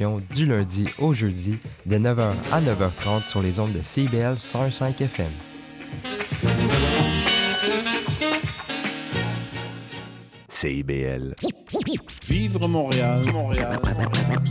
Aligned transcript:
émission 0.00 0.22
du 0.32 0.46
lundi 0.46 0.86
au 0.98 1.12
jeudi 1.12 1.58
de 1.86 1.96
9h 1.96 2.34
à 2.52 2.60
9h30 2.60 3.26
sur 3.26 3.42
les 3.42 3.58
ondes 3.58 3.72
de 3.72 3.82
CBL 3.82 4.38
105 4.38 5.00
FM. 5.00 5.26
CIBL. 10.48 11.34
Vivre 12.28 12.68
Montréal, 12.68 13.22
Montréal. 13.32 13.80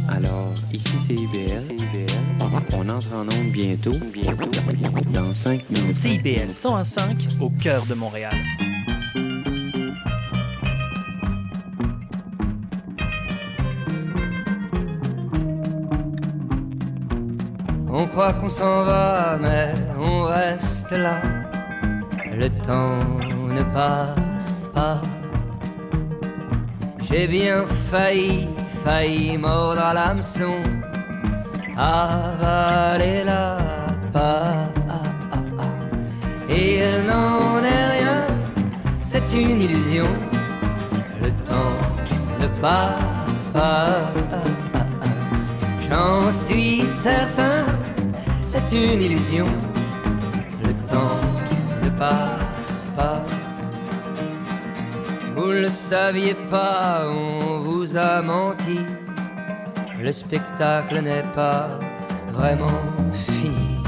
Alors, 0.10 0.54
ici 0.72 0.96
c'est 1.08 1.14
IBL. 1.14 1.64
On 2.74 2.88
entre 2.90 3.14
en 3.14 3.24
onde 3.24 3.52
bientôt, 3.52 3.92
bientôt, 4.14 4.50
dans 5.14 5.34
5 5.34 5.70
minutes. 5.70 5.96
CIBL 5.96 6.52
105 6.52 7.28
au 7.42 7.50
cœur 7.50 7.86
de 7.86 7.94
Montréal. 7.94 8.36
Croit 18.18 18.34
qu'on 18.34 18.50
s'en 18.50 18.84
va, 18.84 19.38
mais 19.40 19.76
on 20.00 20.24
reste 20.24 20.90
là. 20.90 21.22
Le 22.42 22.50
temps 22.66 23.06
ne 23.58 23.62
passe 23.62 24.72
pas. 24.74 25.00
J'ai 27.08 27.28
bien 27.28 27.64
failli, 27.92 28.48
failli 28.84 29.38
mordre 29.38 29.84
à 29.84 29.94
l'hameçon, 29.94 30.56
avaler 31.78 33.24
la. 33.24 33.60
Et 36.50 36.80
il 36.80 37.06
n'en 37.10 37.62
est 37.74 37.88
rien, 37.98 38.22
c'est 39.04 39.32
une 39.34 39.62
illusion. 39.62 40.12
Le 41.22 41.30
temps 41.50 41.80
ne 42.42 42.48
passe 42.60 43.48
pas. 43.54 43.86
J'en 45.88 46.32
suis 46.32 46.82
certain, 46.82 47.64
c'est 48.48 48.72
une 48.72 49.02
illusion. 49.02 49.48
Le 50.64 50.74
temps 50.90 51.20
ne 51.84 51.90
passe 51.90 52.88
pas. 52.96 53.22
Vous 55.36 55.52
le 55.52 55.68
saviez 55.68 56.34
pas, 56.50 57.08
on 57.10 57.60
vous 57.60 57.98
a 57.98 58.22
menti. 58.22 58.80
Le 60.00 60.12
spectacle 60.14 61.02
n'est 61.02 61.30
pas 61.36 61.68
vraiment 62.32 62.86
fini. 63.14 63.82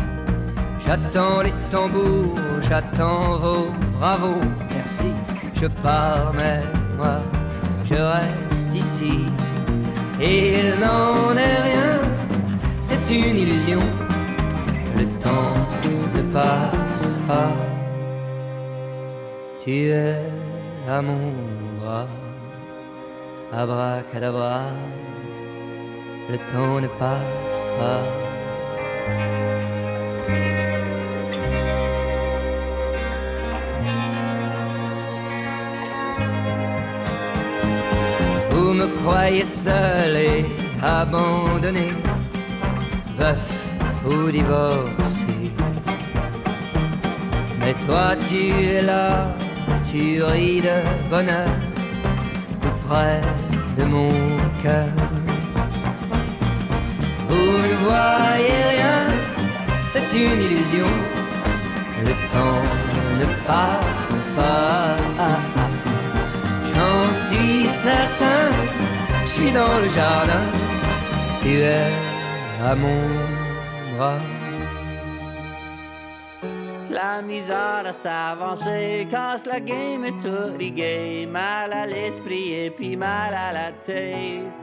J'attends 0.85 1.41
les 1.41 1.53
tambours, 1.69 2.35
j'attends 2.61 3.37
vos 3.37 3.67
bravos, 3.97 4.43
merci. 4.75 5.13
Je 5.53 5.67
pars, 5.67 6.33
mais 6.35 6.63
moi, 6.97 7.19
je 7.85 7.95
reste 7.95 8.75
ici. 8.75 9.25
Et 10.19 10.59
il 10.59 10.69
n'en 10.81 11.31
est 11.47 11.61
rien, 11.69 12.01
c'est 12.81 13.09
une 13.09 13.37
illusion. 13.37 14.08
Le 14.99 15.05
temps 15.23 15.55
ne 16.13 16.21
passe 16.33 17.19
pas. 17.25 17.53
Tu 19.63 19.91
es 19.91 20.17
à 20.89 21.01
mon 21.01 21.31
bras, 21.79 22.07
abracadabra, 23.53 24.59
le 26.29 26.37
temps 26.51 26.81
ne 26.81 26.89
passe 27.03 27.71
pas. 27.79 28.03
Vous 38.49 38.73
me 38.73 38.87
croyez 39.01 39.45
seul 39.45 40.17
et 40.17 40.45
abandonné, 40.83 41.87
veuf 43.17 43.58
ou 44.05 44.31
divorcé. 44.31 45.51
Mais 47.59 47.73
toi 47.85 48.15
tu 48.27 48.51
es 48.77 48.81
là, 48.81 49.27
tu 49.89 50.23
ris 50.23 50.61
de 50.61 50.77
bonheur, 51.09 51.49
tout 52.61 52.77
près 52.87 53.21
de 53.77 53.83
mon 53.83 54.11
cœur. 54.63 54.87
Vous 57.27 57.57
ne 57.71 57.75
voyez 57.87 58.61
rien, 58.75 58.99
c'est 59.85 60.09
une 60.13 60.41
illusion, 60.41 60.91
le 62.03 62.13
temps 62.33 62.63
ne 63.19 63.25
passe 63.47 64.31
pas. 64.35 64.97
J'en 66.73 67.13
suis 67.27 67.67
certain, 67.67 68.45
je 69.23 69.29
suis 69.29 69.51
dans 69.51 69.77
le 69.83 69.89
jardin, 69.89 70.45
tu 71.41 71.49
es 71.59 71.91
à 72.63 72.75
mon 72.75 73.28
bras. 73.99 74.19
La 76.89 77.21
misère 77.21 77.83
à 77.85 77.93
s'avancer 77.93 79.07
casse 79.09 79.45
la 79.45 79.59
game 79.59 80.05
et 80.05 80.17
tout 80.23 80.57
game. 80.57 81.29
Mal 81.31 81.73
à 81.73 81.85
l'esprit 81.85 82.53
et 82.65 82.71
puis 82.71 82.95
mal 82.95 83.33
à 83.33 83.53
la 83.53 83.71
tête. 83.71 84.61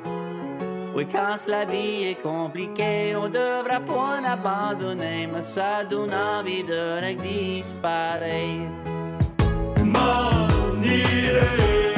Oui, 0.95 1.07
quand 1.07 1.37
la 1.49 1.65
vie 1.67 2.05
est 2.11 2.23
compliquée, 2.23 3.15
on 3.15 3.29
devra 3.29 3.81
point 3.81 4.25
abandonner. 4.25 5.29
Mais 5.33 5.43
ça 5.43 5.85
donne 5.89 6.15
envie 6.15 6.65
de 6.65 7.01
ne 7.05 7.13
disparaître. 7.23 8.87
M'en 9.85 10.83
irai. 10.83 11.96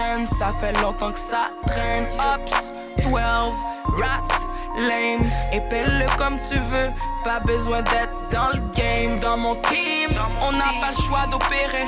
jeunes, 0.00 0.26
ça 0.26 0.52
fait 0.60 0.72
longtemps 0.80 1.12
que 1.12 1.18
ça 1.18 1.50
traîne. 1.66 2.06
Ops, 2.34 2.72
12, 3.02 3.12
rats, 3.14 4.46
lame, 4.76 5.30
épelle-le 5.52 6.06
comme 6.16 6.38
tu 6.48 6.56
veux, 6.56 6.90
pas 7.24 7.40
besoin 7.40 7.82
d'être 7.82 8.12
dans 8.30 8.50
le 8.54 8.60
game. 8.74 9.18
Dans 9.20 9.36
mon 9.36 9.54
team, 9.56 10.10
on 10.42 10.52
n'a 10.52 10.72
pas 10.80 10.92
le 10.96 11.02
choix 11.02 11.26
d'opérer. 11.26 11.86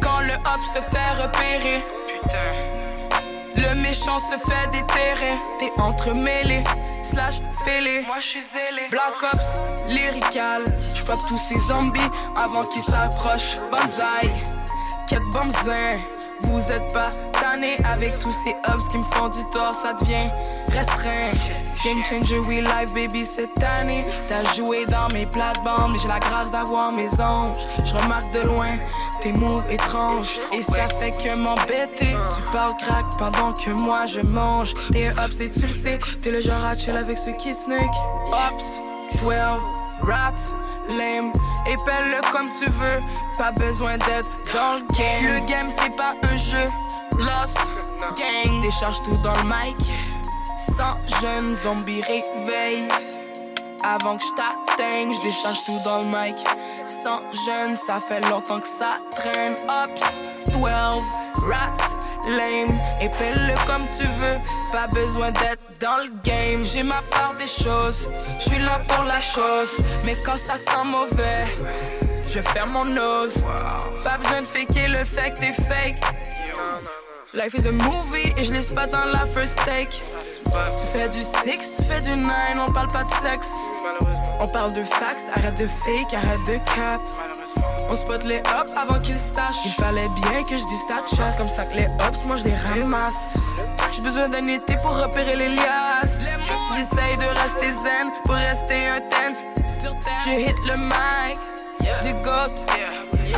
Quand 0.00 0.20
le 0.20 0.34
hop 0.34 0.62
se 0.74 0.80
fait 0.80 1.22
repérer, 1.22 1.82
le 3.56 3.74
méchant 3.80 4.18
se 4.18 4.36
fait 4.36 4.70
déterrer. 4.70 5.38
T'es 5.58 5.72
entremêlé, 5.78 6.64
slash 7.02 7.40
fêlé. 7.64 8.02
Moi 8.06 8.20
je 8.20 8.26
suis 8.26 8.42
zélé. 8.52 8.88
Black 8.90 9.22
Ops, 9.32 9.62
lyrical. 9.88 10.64
J'pop 10.94 11.18
tous 11.28 11.38
ces 11.48 11.58
zombies 11.60 12.10
avant 12.36 12.64
qu'ils 12.64 12.82
s'approchent. 12.82 13.56
Banzai, 13.70 14.30
quête 15.08 15.22
bonzin. 15.32 15.96
Vous 16.56 16.72
êtes 16.72 16.90
pas 16.94 17.10
tanné 17.38 17.76
avec 17.84 18.18
tous 18.18 18.32
ces 18.32 18.52
ups 18.72 18.88
qui 18.88 18.96
me 18.96 19.02
font 19.02 19.28
du 19.28 19.44
tort, 19.52 19.74
ça 19.74 19.92
devient 19.92 20.26
restreint. 20.72 21.30
Game 21.84 21.98
changer, 22.00 22.38
we 22.48 22.62
live, 22.62 22.94
baby, 22.94 23.26
cette 23.26 23.62
année. 23.62 24.00
T'as 24.26 24.42
joué 24.54 24.86
dans 24.86 25.06
mes 25.12 25.26
plates-bandes, 25.26 25.92
mais 25.92 25.98
j'ai 25.98 26.08
la 26.08 26.18
grâce 26.18 26.50
d'avoir 26.50 26.92
mes 26.92 27.20
anges. 27.20 27.58
Je 27.84 27.94
remarque 27.94 28.32
de 28.32 28.40
loin 28.48 28.68
tes 29.20 29.34
moves 29.34 29.66
étranges, 29.68 30.34
et 30.50 30.62
ça 30.62 30.88
fait 30.98 31.10
que 31.10 31.38
m'embêter. 31.38 32.12
Tu 32.12 32.50
parles 32.50 32.74
crack 32.78 33.04
pendant 33.18 33.52
que 33.52 33.70
moi 33.82 34.06
je 34.06 34.22
mange. 34.22 34.72
T'es 34.90 35.08
un 35.08 35.26
ups 35.26 35.40
et 35.40 35.50
tu 35.50 35.60
le 35.60 35.68
sais, 35.68 35.98
t'es 36.22 36.30
le 36.30 36.40
genre 36.40 36.64
à 36.64 36.74
chill 36.74 36.96
avec 36.96 37.18
qui 37.36 37.52
te 37.52 37.58
snake. 37.58 37.92
Ups, 38.32 38.80
12, 39.20 39.30
rats, 40.00 40.32
lame. 40.88 41.32
Épelle-le 41.66 42.32
comme 42.32 42.46
tu 42.58 42.64
veux, 42.70 43.02
pas 43.38 43.52
besoin 43.52 43.98
d'être 43.98 44.30
dans 44.52 44.74
le 44.74 44.96
game. 44.96 45.26
Le 45.26 45.40
game 45.46 45.68
c'est 45.68 45.94
pas 45.96 46.14
un 46.22 46.36
jeu, 46.36 46.64
Lost, 47.18 47.58
gang. 48.00 48.60
Décharge 48.60 49.02
tout 49.04 49.16
dans 49.22 49.34
le 49.34 49.44
mic, 49.44 49.92
100 50.76 51.20
jeunes 51.20 51.54
zombies 51.54 52.00
réveillent. 52.02 52.88
Avant 53.84 54.16
que 54.16 54.24
je 54.24 54.34
t'atteigne, 54.34 55.12
je 55.12 55.22
décharge 55.22 55.64
tout 55.64 55.78
dans 55.84 55.98
le 55.98 56.06
mic. 56.06 56.36
100 56.86 57.10
jeunes, 57.46 57.76
ça 57.76 58.00
fait 58.00 58.20
longtemps 58.28 58.60
que 58.60 58.66
ça 58.66 58.88
traîne. 59.10 59.52
Ups, 59.52 60.52
12, 60.52 60.62
rats, 60.62 61.96
lame. 62.28 62.78
Épelle-le 63.00 63.54
comme 63.66 63.86
tu 63.96 64.04
veux, 64.04 64.38
pas 64.72 64.86
besoin 64.88 65.30
d'être 65.30 65.62
dans 65.80 65.98
le 65.98 66.10
game. 66.24 66.64
J'ai 66.64 66.82
ma 66.82 67.02
part 67.10 67.34
des 67.38 67.46
choses, 67.46 68.08
je 68.40 68.48
suis 68.48 68.58
là 68.58 68.80
pour 68.88 69.04
la 69.04 69.20
cause. 69.34 69.76
Mais 70.04 70.16
quand 70.24 70.36
ça 70.36 70.56
sent 70.56 70.84
mauvais, 70.90 71.44
je 72.36 72.42
ferme 72.42 72.70
mon 72.72 72.84
nose. 72.84 73.44
Pas 74.02 74.18
besoin 74.18 74.42
de 74.42 74.46
faker 74.46 74.88
le 74.88 75.04
fait 75.04 75.30
que 75.32 75.38
t'es 75.38 75.52
fake. 75.52 76.00
Life 77.32 77.54
is 77.54 77.66
a 77.66 77.72
movie 77.72 78.32
et 78.36 78.44
je 78.44 78.52
laisse 78.52 78.74
pas 78.74 78.86
dans 78.86 79.04
la 79.06 79.24
first 79.34 79.56
take. 79.64 79.88
Tu 79.90 80.86
fais 80.88 81.08
du 81.08 81.22
six, 81.22 81.76
tu 81.76 81.84
fais 81.84 82.00
du 82.00 82.10
nine, 82.10 82.58
on 82.58 82.70
parle 82.72 82.88
pas 82.88 83.04
de 83.04 83.10
sexe. 83.22 83.48
On 84.38 84.46
parle 84.46 84.72
de 84.74 84.82
fax, 84.82 85.18
arrête 85.34 85.58
de 85.58 85.66
fake, 85.66 86.12
arrête 86.12 86.46
de 86.46 86.58
cap. 86.74 87.00
On 87.88 87.94
spot 87.94 88.24
les 88.24 88.40
hops 88.40 88.72
avant 88.76 88.98
qu'ils 88.98 89.14
sachent. 89.14 89.64
Il 89.64 89.72
fallait 89.72 90.08
bien 90.08 90.42
que 90.42 90.56
je 90.56 90.64
dise 90.66 90.86
ta 90.88 91.16
chasse. 91.16 91.38
Comme 91.38 91.48
ça 91.48 91.64
que 91.64 91.76
les 91.76 91.86
hops, 92.06 92.26
moi 92.26 92.36
je 92.36 92.44
les 92.44 92.54
ramasse. 92.54 93.34
J'ai 93.92 94.02
besoin 94.02 94.28
d'un 94.28 94.44
été 94.44 94.76
pour 94.82 94.94
repérer 94.94 95.36
les 95.36 95.48
liasses. 95.48 96.30
J'essaye 96.76 97.16
de 97.16 97.40
rester 97.40 97.72
zen 97.72 98.12
pour 98.24 98.34
rester 98.34 98.88
un 98.88 99.00
ten. 99.00 99.32
Je 100.26 100.30
hit 100.30 100.56
le 100.66 100.76
mic 100.76 101.55
du 102.02 102.12
GOAT 102.22 102.54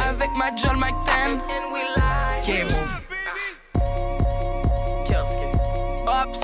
avec 0.09 0.31
ma 0.37 0.55
John 0.57 0.79
10. 0.79 1.39
Game 2.47 2.69
over. 2.69 3.09
Ops, 6.07 6.41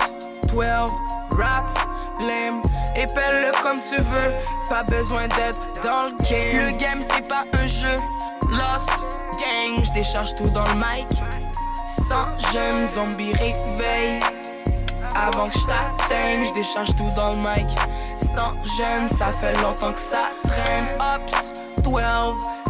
12, 0.48 0.90
rats, 1.38 1.74
lame, 2.20 2.60
épelle-le 2.94 3.52
comme 3.62 3.80
tu 3.80 3.96
veux. 3.96 4.32
Pas 4.68 4.82
besoin 4.84 5.26
d'être 5.28 5.60
dans 5.82 6.08
le 6.08 6.16
game. 6.28 6.66
Le 6.66 6.70
game, 6.72 7.00
c'est 7.00 7.26
pas 7.26 7.44
un 7.54 7.66
jeu. 7.66 7.96
Lost, 8.50 8.90
gang, 9.40 9.82
je 9.82 9.92
décharge 9.92 10.34
tout 10.34 10.50
dans 10.50 10.64
le 10.64 10.74
mic. 10.74 11.22
Sans 12.08 12.52
jeunes 12.52 12.86
zombies 12.86 13.32
réveil. 13.32 14.20
Avant 15.16 15.48
que 15.48 15.58
je 15.58 15.66
t'atteigne, 15.66 16.44
je 16.44 16.52
décharge 16.52 16.94
tout 16.96 17.08
dans 17.16 17.30
le 17.30 17.38
mic. 17.38 17.68
Sans 18.18 18.54
jeunes, 18.76 19.08
ça 19.08 19.32
fait 19.32 19.54
longtemps 19.62 19.92
que 19.92 19.98
ça 19.98 20.20
traîne. 20.42 20.86
Ops, 21.00 21.63
12, 21.84 22.02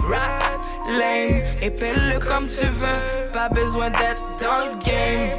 rats, 0.09 0.59
lame, 0.99 1.42
épelle-le 1.62 2.18
comme 2.21 2.49
tu 2.49 2.66
veux. 2.66 3.30
Pas 3.33 3.49
besoin 3.49 3.90
d'être 3.90 4.25
dans 4.38 4.59
le 4.59 4.83
game. 4.83 5.30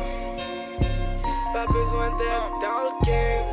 Pas 1.53 1.65
besoin 1.67 2.09
d'être 2.17 2.51
dans 2.61 2.81
le 2.85 3.05
game. 3.05 3.45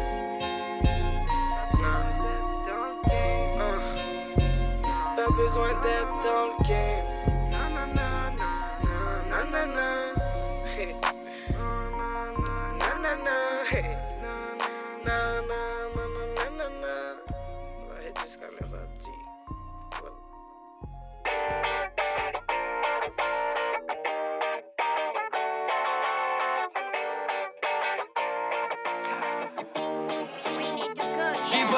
Pas 5.16 5.32
besoin 5.36 5.72
d'être 5.82 6.14
dans 6.24 6.46
le 6.46 6.54
game. 6.68 7.06
Na, 7.50 7.68
na, 7.68 9.66
na, 9.66 10.02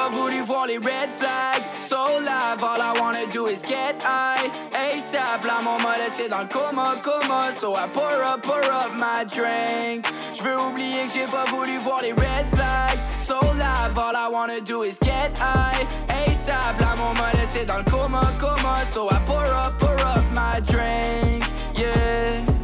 pas 0.05 0.15
voulu 0.15 0.41
voir 0.41 0.67
les 0.67 0.77
red 0.77 1.11
flags. 1.15 1.75
So 1.75 1.95
live, 2.19 2.63
all 2.63 2.81
I 2.81 2.93
wanna 2.99 3.25
do 3.31 3.47
is 3.47 3.61
get 3.61 3.95
high. 4.03 4.49
ASAP, 4.71 5.45
la 5.45 5.61
mon 5.61 5.77
m'a 5.81 5.97
laissé 5.97 6.27
dans 6.29 6.41
le 6.41 6.47
coma, 6.47 6.95
coma. 7.01 7.51
So 7.51 7.75
I 7.75 7.87
pour 7.87 8.03
up, 8.03 8.43
pour 8.43 8.63
up 8.71 8.91
my 8.93 9.25
drink. 9.25 10.05
J'veux 10.33 10.59
oublier 10.61 11.05
que 11.05 11.13
j'ai 11.13 11.27
pas 11.27 11.45
voulu 11.45 11.77
voir 11.79 12.01
les 12.01 12.13
red 12.13 12.45
flags. 12.53 12.99
So 13.17 13.39
live, 13.57 13.97
all 13.97 14.15
I 14.15 14.29
wanna 14.31 14.61
do 14.61 14.83
is 14.83 14.99
get 14.99 15.31
high. 15.39 15.85
ASAP, 16.09 16.79
la 16.79 16.95
mon 16.97 17.13
m'a 17.13 17.31
laissé 17.33 17.65
dans 17.65 17.77
le 17.77 17.83
coma, 17.83 18.21
coma. 18.39 18.85
So 18.85 19.09
I 19.09 19.19
pour 19.25 19.41
up, 19.41 19.77
pour 19.79 19.99
up 20.05 20.25
my 20.31 20.59
drink. 20.61 21.43
Yeah. 21.73 22.54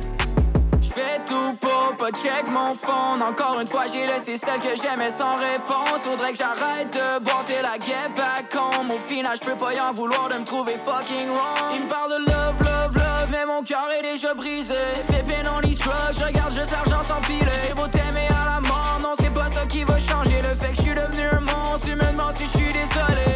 Pas 1.59 2.11
check 2.11 2.47
mon 2.49 2.73
phone. 2.73 3.21
Encore 3.21 3.59
une 3.59 3.67
fois, 3.67 3.83
j'ai 3.91 4.07
laissé 4.07 4.37
celle 4.37 4.59
que 4.59 4.75
j'aimais 4.81 5.09
sans 5.09 5.35
réponse. 5.35 6.01
Faudrait 6.03 6.31
que 6.31 6.37
j'arrête 6.37 6.93
de 6.93 7.23
boire 7.23 7.43
la 7.47 7.73
get 7.85 8.09
back 8.15 8.55
home. 8.55 8.91
Au 8.91 8.97
final, 8.97 9.35
j'peux 9.35 9.55
pas 9.55 9.73
y 9.73 9.79
en 9.79 9.93
vouloir 9.93 10.29
de 10.29 10.37
me 10.37 10.45
trouver 10.45 10.77
fucking 10.77 11.27
wrong. 11.27 11.75
Il 11.75 11.83
me 11.83 11.87
parle 11.87 12.11
de 12.11 12.31
love, 12.31 12.63
love, 12.63 12.95
love, 12.95 13.29
mais 13.31 13.45
mon 13.45 13.61
cœur 13.63 13.87
est 13.99 14.03
déjà 14.13 14.33
brisé. 14.33 14.75
C'est 15.03 15.25
peine 15.25 15.47
on 15.47 15.61
je 15.61 16.23
regarde 16.23 16.53
juste 16.53 16.71
l'argent 16.71 17.01
s'empiler. 17.01 17.51
J'ai 17.67 17.73
beau 17.73 17.87
t'aimer 17.87 18.27
à 18.41 18.45
la 18.45 18.61
mort, 18.61 18.99
non, 19.01 19.13
c'est 19.19 19.33
pas 19.33 19.49
ça 19.49 19.65
qui 19.65 19.83
va 19.83 19.97
changer. 19.97 20.41
Le 20.41 20.49
fait 20.49 20.71
que 20.71 20.75
j'suis 20.75 20.95
devenu 20.95 21.23
un 21.31 21.41
monstre, 21.41 21.87
tu 21.87 21.95
me 21.95 22.11
demandes 22.11 22.33
si 22.35 22.45
j'suis 22.45 22.71
désolé. 22.71 23.31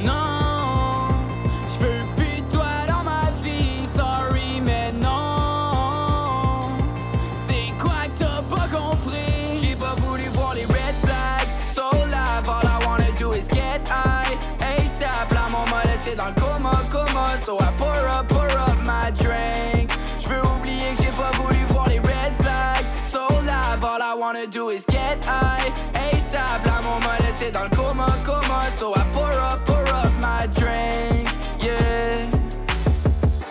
Non, 0.00 0.41
So 17.42 17.58
I 17.58 17.72
pour 17.76 17.88
up, 17.88 18.28
pour 18.28 18.42
up 18.42 18.78
my 18.84 19.10
drink. 19.18 19.90
J'veux 20.16 20.40
oublier 20.46 20.94
que 20.94 21.02
j'ai 21.02 21.10
pas 21.10 21.32
voulu 21.32 21.58
voir 21.70 21.88
les 21.88 21.98
red 21.98 22.32
flags. 22.38 22.86
So 23.02 23.26
live, 23.44 23.82
all 23.84 24.00
I 24.00 24.14
wanna 24.14 24.46
do 24.46 24.70
is 24.70 24.86
get 24.86 25.18
high. 25.26 25.72
ASAP, 25.94 26.64
la 26.64 26.80
mon 26.82 27.00
m'a 27.00 27.18
laissé 27.18 27.50
dans 27.50 27.64
le 27.64 27.70
coma, 27.70 28.06
coma. 28.24 28.70
So 28.70 28.94
I 28.94 29.04
pour 29.12 29.26
up, 29.26 29.64
pour 29.64 29.82
up 29.92 30.12
my 30.20 30.46
drink. 30.54 31.28
Yeah. 31.58 32.30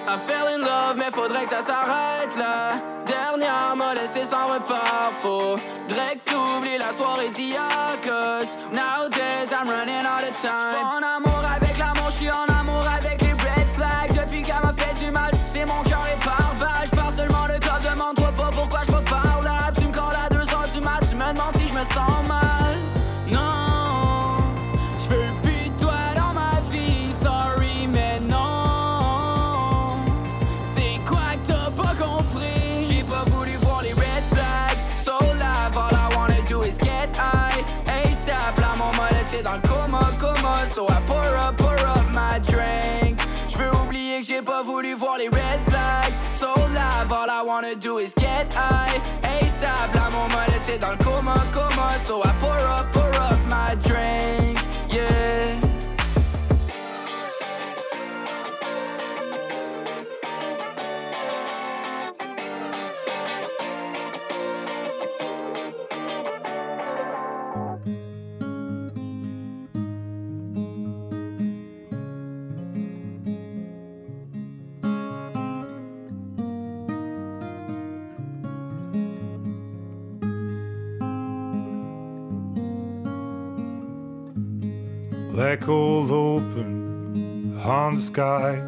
I 0.07 0.17
fell 0.17 0.47
in 0.55 0.61
love, 0.61 0.95
mais 0.95 1.11
faudrait 1.11 1.43
que 1.43 1.49
ça 1.49 1.61
s'arrête 1.61 2.37
là. 2.37 2.79
Dernière 3.05 3.75
m'a 3.75 3.93
laissé 3.93 4.23
sans 4.23 4.53
repart. 4.53 5.11
Faudrait 5.19 6.15
que 6.15 6.31
t'oublies 6.31 6.77
la 6.77 6.93
soirée. 6.93 7.29
Cause 8.01 8.55
nowadays 8.71 9.51
I'm 9.51 9.67
running 9.67 10.05
out 10.05 10.23
of 10.23 10.35
time. 10.37 11.30
J'ai 44.41 44.45
pas 44.45 44.63
voulu 44.63 44.93
voir 44.93 45.17
les 45.17 45.29
red 45.29 45.59
flags. 45.67 46.13
So 46.29 46.47
live, 46.55 47.11
all 47.11 47.29
I 47.29 47.43
wanna 47.45 47.75
do 47.75 47.99
is 47.99 48.13
get 48.15 48.47
high. 48.53 48.99
ASAP, 49.23 49.93
la 49.93 50.09
m'a 50.09 50.47
laissé 50.47 50.77
dans 50.77 50.91
le 50.91 50.97
coma, 50.97 51.35
coma. 51.51 51.97
So 51.97 52.21
I 52.23 52.33
pour 52.39 52.51
up, 52.51 53.00
Black 85.41 85.63
hole 85.63 86.11
open 86.11 87.59
on 87.65 87.95
the 87.95 88.01
sky. 88.01 88.61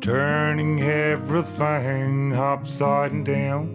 Turning 0.00 0.80
everything 0.80 2.34
upside 2.34 3.22
down. 3.22 3.68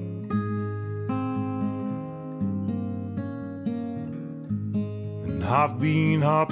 And 5.25 5.41
I've 5.45 5.79
been 5.79 6.21
up 6.21 6.49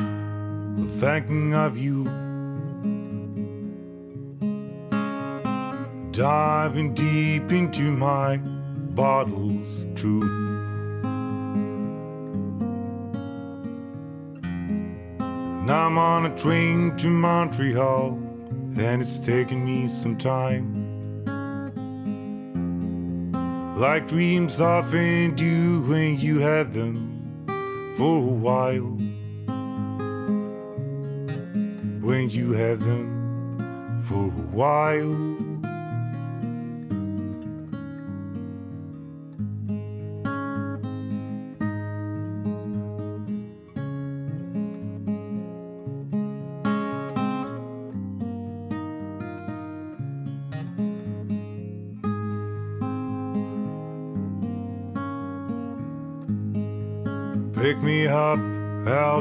thinking 1.02 1.54
of 1.56 1.78
you. 1.78 2.06
Diving 6.14 6.94
deep 6.94 7.52
into 7.52 7.92
my 7.92 8.38
bottles 8.38 9.86
truth. 9.96 10.45
And 15.66 15.74
I'm 15.74 15.98
on 15.98 16.28
a 16.28 16.38
train 16.38 16.96
to 16.98 17.08
Montreal, 17.08 18.10
and 18.78 19.02
it's 19.02 19.20
taking 19.20 19.66
me 19.66 19.88
some 19.88 20.16
time. 20.16 21.26
Like 23.76 24.08
dreams 24.08 24.62
often 24.62 25.34
do 25.34 25.82
when 25.90 26.18
you 26.18 26.38
have 26.38 26.76
them 26.76 27.48
for 27.98 28.20
a 28.20 28.22
while. 28.22 28.96
When 32.00 32.30
you 32.30 32.52
have 32.54 32.80
them 32.82 34.04
for 34.08 34.26
a 34.26 34.46
while. 34.54 35.45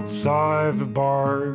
Outside 0.05 0.79
the 0.79 0.85
bar. 0.85 1.47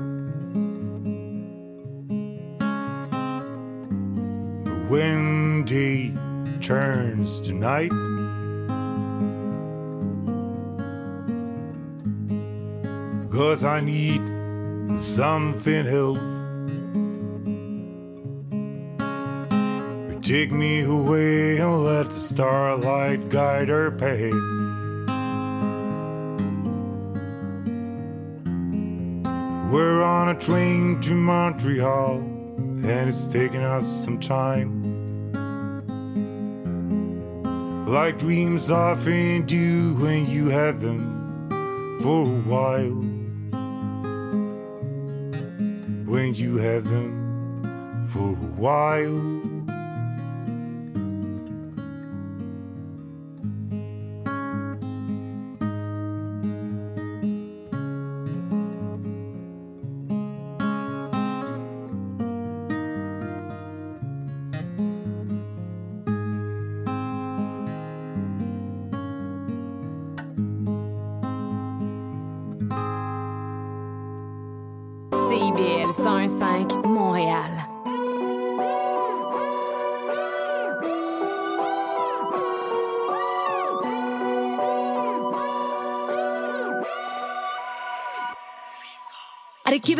The 4.64 4.88
windy 4.90 6.16
turns 6.60 7.42
to 7.42 7.54
night. 7.54 7.92
Cause 13.32 13.64
I 13.64 13.82
need 13.82 14.20
something 15.00 15.86
else. 15.86 16.18
Take 20.24 20.52
me 20.52 20.82
away 20.82 21.58
and 21.58 21.84
let 21.84 22.08
the 22.08 22.14
starlight 22.14 23.30
guide 23.30 23.70
our 23.70 23.92
path. 23.92 24.69
Train 30.40 31.02
to 31.02 31.14
Montreal, 31.14 32.20
and 32.20 33.10
it's 33.10 33.28
taking 33.28 33.62
us 33.62 33.86
some 33.86 34.20
time. 34.20 34.80
Like 37.86 38.18
dreams 38.18 38.72
often 38.72 39.46
do 39.46 39.96
when 39.96 40.26
you 40.28 40.48
have 40.50 40.80
them 40.80 42.00
for 42.02 42.24
a 42.24 42.42
while. 42.48 43.04
When 46.06 46.34
you 46.34 46.58
have 46.58 46.86
them 46.86 48.08
for 48.14 48.30
a 48.30 48.50
while. 48.56 49.39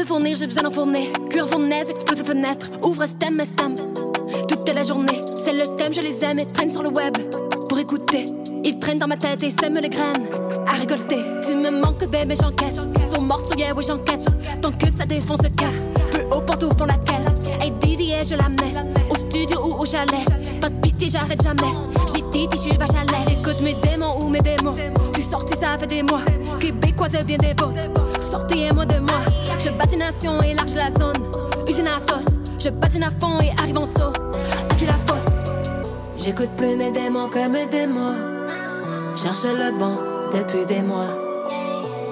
Fournir, 0.10 0.36
j'ai 0.36 0.48
besoin 0.48 0.64
d'en 0.64 0.72
fournir. 0.72 1.08
Cuir 1.30 1.48
fournaise, 1.48 1.88
explose 1.88 2.24
fenêtre, 2.24 2.72
ouvre 2.84 3.06
stem, 3.06 3.40
stem. 3.46 3.76
Toute 4.48 4.74
la 4.74 4.82
journée, 4.82 5.22
c'est 5.46 5.54
le 5.54 5.68
thème, 5.76 5.94
je 5.94 6.02
les 6.02 6.26
aime 6.26 6.40
et 6.40 6.48
traîne 6.48 6.72
sur 6.72 6.82
le 6.82 6.90
web. 6.90 7.16
Pour 7.70 7.78
écouter, 7.78 8.26
ils 8.64 8.80
traînent 8.80 8.98
dans 8.98 9.08
ma 9.08 9.18
tête 9.18 9.44
et 9.44 9.52
sèment 9.52 9.80
les 9.80 9.90
graines. 9.90 10.26
À 10.66 10.80
récolter, 10.80 11.22
tu 11.46 11.54
me 11.54 11.70
manques, 11.70 12.04
bébé, 12.10 12.34
j'encaisse. 12.42 12.82
Son 13.14 13.22
morceau, 13.22 13.54
yeah, 13.56 13.70
oui, 13.78 13.84
j'enquête. 13.88 14.26
Tant 14.64 14.72
que 14.72 14.88
ça 14.98 15.06
défonce, 15.06 15.42
se 15.44 15.50
casse. 15.50 15.84
Peu 16.12 16.22
haut, 16.36 16.42
pantoufle, 16.42 16.88
laquelle. 16.88 17.26
Hey, 17.62 17.72
Didier, 17.80 18.18
je 18.28 18.34
l'amenais. 18.34 18.74
Au 19.12 19.16
studio 19.16 19.60
ou 19.64 19.80
au 19.80 19.86
chalet. 19.86 20.26
Pas 20.60 20.70
de 20.70 20.82
pitié, 20.82 21.10
j'arrête 21.10 21.44
jamais. 21.44 21.76
J'ai 22.08 22.24
titi, 22.32 22.48
je 22.54 22.58
suis 22.58 22.78
vache. 22.78 22.90
J'écoute 23.28 23.62
mes 23.64 23.76
démons 23.76 24.18
ou 24.24 24.30
mes 24.30 24.42
démons. 24.42 24.76
Puis 25.14 25.22
sorti, 25.22 25.54
ça 25.56 25.78
fait 25.78 25.86
des 25.86 26.02
mois. 26.02 26.22
Québécoise, 26.60 27.12
bien 27.28 27.38
des 27.38 27.54
bottes. 27.54 28.09
Sortez 28.22 28.68
et 28.68 28.72
moi 28.72 28.86
de 28.86 29.00
moi. 29.00 29.20
Je 29.58 29.70
bâtis 29.70 29.98
nation 29.98 30.42
et 30.42 30.54
large 30.54 30.76
la 30.76 30.92
zone. 31.00 31.18
Usine 31.68 31.88
à 31.88 32.00
sauce. 32.00 32.36
Je 32.60 32.70
patine 32.70 33.04
à 33.04 33.10
fond 33.12 33.40
et 33.42 33.52
arrive 33.62 33.78
en 33.78 33.86
saut. 33.86 34.14
À 34.70 34.76
qui 34.76 34.86
la 34.86 34.94
faute? 34.94 35.24
J'écoute 36.18 36.50
plus 36.58 36.76
mes 36.76 36.92
démons 36.92 37.30
que 37.30 37.48
mes 37.48 37.66
démons. 37.68 38.16
Cherche 39.16 39.44
le 39.44 39.78
bon 39.78 39.98
depuis 40.34 40.66
des 40.66 40.82
mois. 40.82 41.08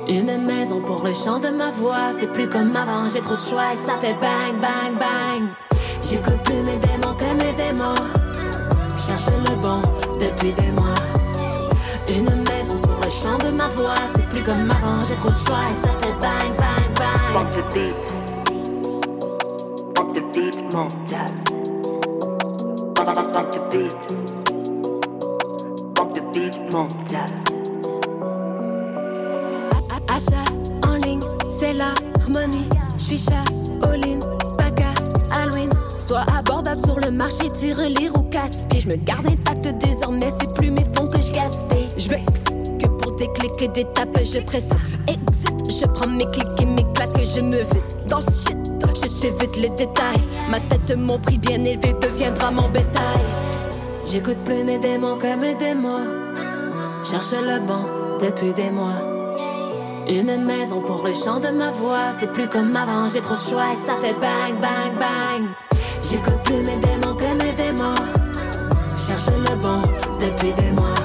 Une 0.07 0.45
maison 0.45 0.81
pour 0.81 1.03
le 1.03 1.13
chant 1.13 1.39
de 1.39 1.49
ma 1.49 1.69
voix. 1.69 2.11
C'est 2.17 2.31
plus 2.31 2.47
comme 2.47 2.75
avant, 2.75 3.07
j'ai 3.07 3.21
trop 3.21 3.35
de 3.35 3.41
choix 3.41 3.73
et 3.73 3.77
ça 3.85 3.97
fait 3.99 4.15
bang, 4.21 4.59
bang, 4.61 4.97
bang. 4.97 5.47
J'écoute 6.09 6.41
plus 6.45 6.61
mes 6.63 6.77
démons 6.77 7.13
que 7.15 7.25
mes 7.35 7.53
démons. 7.53 7.95
Cherche 8.95 9.27
le 9.49 9.55
bon 9.55 9.81
depuis 10.19 10.53
des 10.53 10.71
mois. 10.71 10.96
Ma 13.67 13.73
voix. 13.73 13.95
C'est 14.15 14.27
plus 14.29 14.43
comme 14.43 14.71
avant, 14.71 15.03
j'ai 15.03 15.15
trop 15.15 15.29
de 15.29 15.35
choix 15.35 15.63
et 15.71 15.85
ça 15.85 15.91
fait 16.01 16.13
bang, 16.19 16.55
bang, 16.57 16.87
bang. 16.95 17.19
Fuck 17.33 17.51
the 17.51 17.63
beat. 17.73 17.95
Fuck 19.95 20.13
the 20.13 20.21
beat, 20.33 20.73
mondial. 20.73 21.31
Fuck 22.95 23.51
the 23.51 23.59
beat. 23.71 23.95
Fuck 25.95 26.13
the 26.13 26.21
beat, 26.33 26.73
mondial. 26.73 27.31
Achat 30.09 30.49
en 30.87 30.95
ligne, 30.95 31.21
c'est 31.49 31.73
l'harmonie. 31.73 32.69
J'suis 32.97 33.19
chat, 33.19 33.43
all-in, 33.83 34.19
Paca, 34.57 34.93
Halloween. 35.31 35.69
Soit 35.99 36.25
abordable 36.37 36.81
sur 36.85 36.99
le 36.99 37.11
marché, 37.11 37.49
tire 37.51 37.81
lire 37.81 38.17
ou 38.17 38.23
casse-pied. 38.23 38.81
J'me 38.81 38.95
garde 39.03 39.27
intact 39.27 39.67
désormais, 39.77 40.31
c'est 40.39 40.53
plus 40.53 40.71
mes 40.71 40.85
fonds 40.85 41.07
que 41.07 41.17
pour 41.17 41.67
des 41.69 41.76
des 43.67 43.85
tapes, 43.93 44.19
je 44.23 44.39
presse. 44.39 44.67
Exit, 45.07 45.81
je 45.81 45.85
prends 45.87 46.07
mes 46.07 46.25
clics 46.27 46.61
et 46.61 46.65
mes 46.65 46.83
claques, 46.93 47.23
je 47.23 47.41
me 47.41 47.57
vide 47.57 48.07
dans 48.07 48.21
ce 48.21 48.31
shit. 48.31 48.57
Je 48.95 49.21
t'évite 49.21 49.57
les 49.57 49.69
détails. 49.69 50.21
Ma 50.49 50.59
tête, 50.59 50.95
mon 50.97 51.19
prix 51.19 51.37
bien 51.37 51.63
élevé 51.63 51.93
deviendra 52.01 52.51
mon 52.51 52.69
bétail. 52.69 53.21
J'écoute 54.07 54.37
plus 54.45 54.63
mes 54.63 54.79
démons 54.79 55.17
que 55.17 55.35
mes 55.35 55.55
démons. 55.55 56.07
Cherche 57.03 57.33
le 57.33 57.59
bon 57.59 57.85
depuis 58.19 58.53
des 58.53 58.71
mois. 58.71 59.01
Une 60.09 60.45
maison 60.45 60.81
pour 60.81 61.05
le 61.05 61.13
chant 61.13 61.39
de 61.39 61.49
ma 61.49 61.69
voix. 61.69 62.11
C'est 62.19 62.31
plus 62.31 62.47
comme 62.47 62.75
avant, 62.75 63.07
j'ai 63.07 63.21
trop 63.21 63.35
de 63.35 63.41
choix 63.41 63.73
et 63.73 63.87
ça 63.87 63.95
fait 64.01 64.13
bang, 64.13 64.59
bang, 64.61 64.97
bang. 64.97 65.47
J'écoute 66.09 66.41
plus 66.45 66.63
mes 66.63 66.77
démons 66.77 67.15
que 67.15 67.43
mes 67.43 67.51
démons. 67.53 67.95
Cherche 68.95 69.27
le 69.27 69.55
bon 69.55 69.81
depuis 70.19 70.53
des 70.53 70.71
mois. 70.71 70.96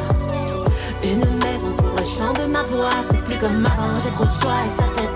C'est 3.11 3.23
plus 3.25 3.37
comme 3.39 3.67
avant, 3.67 3.99
j'ai 4.03 4.11
trop 4.11 4.25
de 4.25 4.31
choix 4.31 4.57
et 4.65 4.79
ça 4.79 4.85
fait 4.97 5.12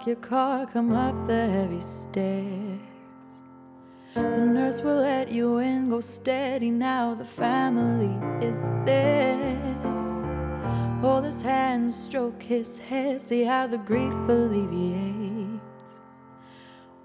park 0.00 0.06
your 0.06 0.16
car, 0.16 0.66
come 0.66 0.92
up 0.92 1.26
the 1.26 1.46
heavy 1.46 1.80
stairs. 1.80 2.80
The 4.14 4.46
nurse 4.46 4.80
will 4.80 4.96
let 4.96 5.30
you 5.30 5.58
in, 5.58 5.90
go 5.90 6.00
steady 6.00 6.70
now, 6.70 7.14
the 7.14 7.24
family 7.24 8.16
is 8.46 8.62
there. 8.86 9.58
Hold 11.02 11.24
his 11.24 11.42
hand, 11.42 11.92
stroke 11.92 12.42
his 12.42 12.78
hair, 12.78 13.18
see 13.18 13.44
how 13.44 13.66
the 13.66 13.76
grief 13.76 14.12
alleviates. 14.28 15.98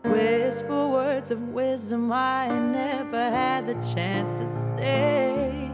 Whisper 0.03 0.87
words 0.87 1.31
of 1.31 1.39
wisdom 1.49 2.11
I 2.13 2.47
never 2.47 3.29
had 3.29 3.67
the 3.67 3.75
chance 3.93 4.31
to 4.33 4.47
say. 4.47 5.69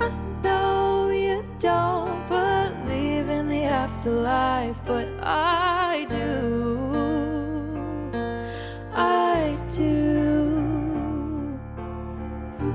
I 0.00 0.10
know 0.42 1.10
you 1.10 1.44
don't 1.58 2.26
believe 2.28 3.28
in 3.28 3.48
the 3.48 3.64
afterlife. 3.64 3.90
afterlife, 4.00 4.80
but 4.86 5.06
I 5.22 5.89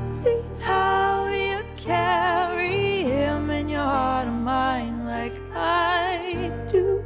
See 0.06 0.39
how 0.60 1.26
you 1.30 1.63
carry 1.78 3.02
him 3.02 3.50
in 3.50 3.68
your 3.68 3.82
heart 3.82 4.28
and 4.28 4.46
mind 4.46 5.08
like 5.08 5.34
I 5.52 6.52
do. 6.72 7.04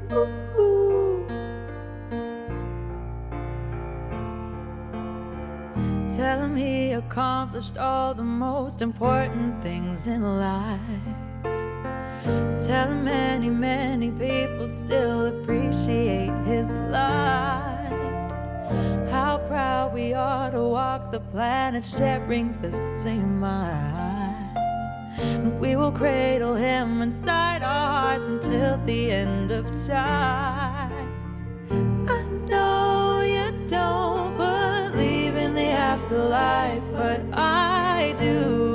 Tell 6.12 6.42
him 6.42 6.58
he 6.58 6.92
accomplished 6.92 7.78
all 7.78 8.14
the 8.14 8.24
most 8.26 8.82
important 8.82 9.64
things 9.64 10.06
in 10.06 10.22
life. 10.22 10.82
Tell 12.60 12.90
him 12.92 13.06
many, 13.06 13.50
many 13.50 14.12
people 14.12 14.68
still 14.68 15.28
appreciate 15.28 16.34
his 16.46 16.74
light. 16.92 17.80
How 19.10 19.40
proud 19.48 19.94
we 19.94 20.14
are 20.14 20.52
to 20.52 20.62
walk 20.62 21.12
the 21.12 21.20
planet 21.20 21.84
sharing 21.84 22.60
the 22.62 22.72
same 22.72 23.44
eyes. 23.44 24.00
We 25.60 25.76
will 25.76 25.92
cradle 25.92 26.56
him 26.56 27.02
inside 27.02 27.64
our 27.64 27.90
hearts 27.90 28.28
until 28.30 28.78
the 28.86 29.12
end 29.12 29.52
of 29.52 29.66
time. 29.88 31.10
I 32.08 32.24
know 32.48 33.22
you 33.22 33.68
don't 33.68 34.38
believe 34.38 35.36
in 35.36 35.54
the 35.56 35.70
afterlife, 35.70 36.84
but 36.94 37.22
I 37.34 38.14
do. 38.18 38.69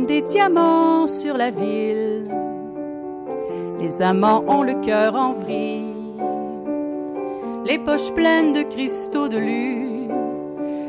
Des 0.00 0.22
diamants 0.22 1.06
sur 1.06 1.36
la 1.36 1.50
ville. 1.50 2.30
Les 3.78 4.02
amants 4.02 4.44
ont 4.48 4.62
le 4.62 4.74
cœur 4.74 5.14
en 5.14 5.32
vrille. 5.32 5.94
Les 7.64 7.78
poches 7.78 8.12
pleines 8.12 8.52
de 8.52 8.62
cristaux 8.62 9.28
de 9.28 9.38
lune. 9.38 10.12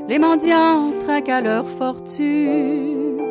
Les 0.09 0.19
mendiants 0.19 0.91
trinquent 0.99 1.29
à 1.29 1.39
leur 1.39 1.69
fortune. 1.69 3.21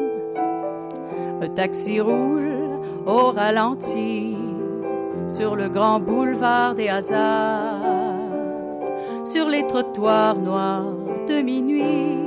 Un 1.42 1.48
taxi 1.48 2.00
roule 2.00 2.80
au 3.04 3.32
ralenti 3.32 4.36
sur 5.26 5.54
le 5.56 5.68
grand 5.68 6.00
boulevard 6.00 6.76
des 6.76 6.88
hasards. 6.88 7.82
Sur 9.24 9.48
les 9.48 9.66
trottoirs 9.66 10.38
noirs 10.38 10.94
de 11.28 11.42
minuit. 11.42 12.18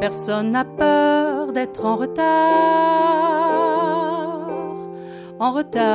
Personne 0.00 0.52
n'a 0.52 0.64
peur 0.64 1.15
d'être 1.56 1.84
en 1.86 1.96
retard. 1.96 2.22
En 5.40 5.50
retard. 5.52 5.86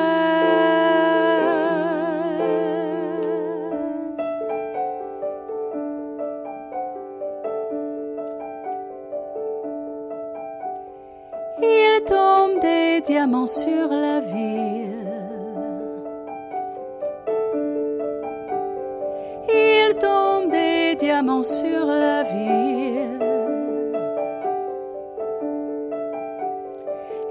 Il 11.62 12.04
tombe 12.06 12.60
des 12.60 13.00
diamants 13.00 13.46
sur 13.46 13.88
la 13.88 14.07
sur 21.42 21.86
la 21.86 22.22
ville. 22.22 23.18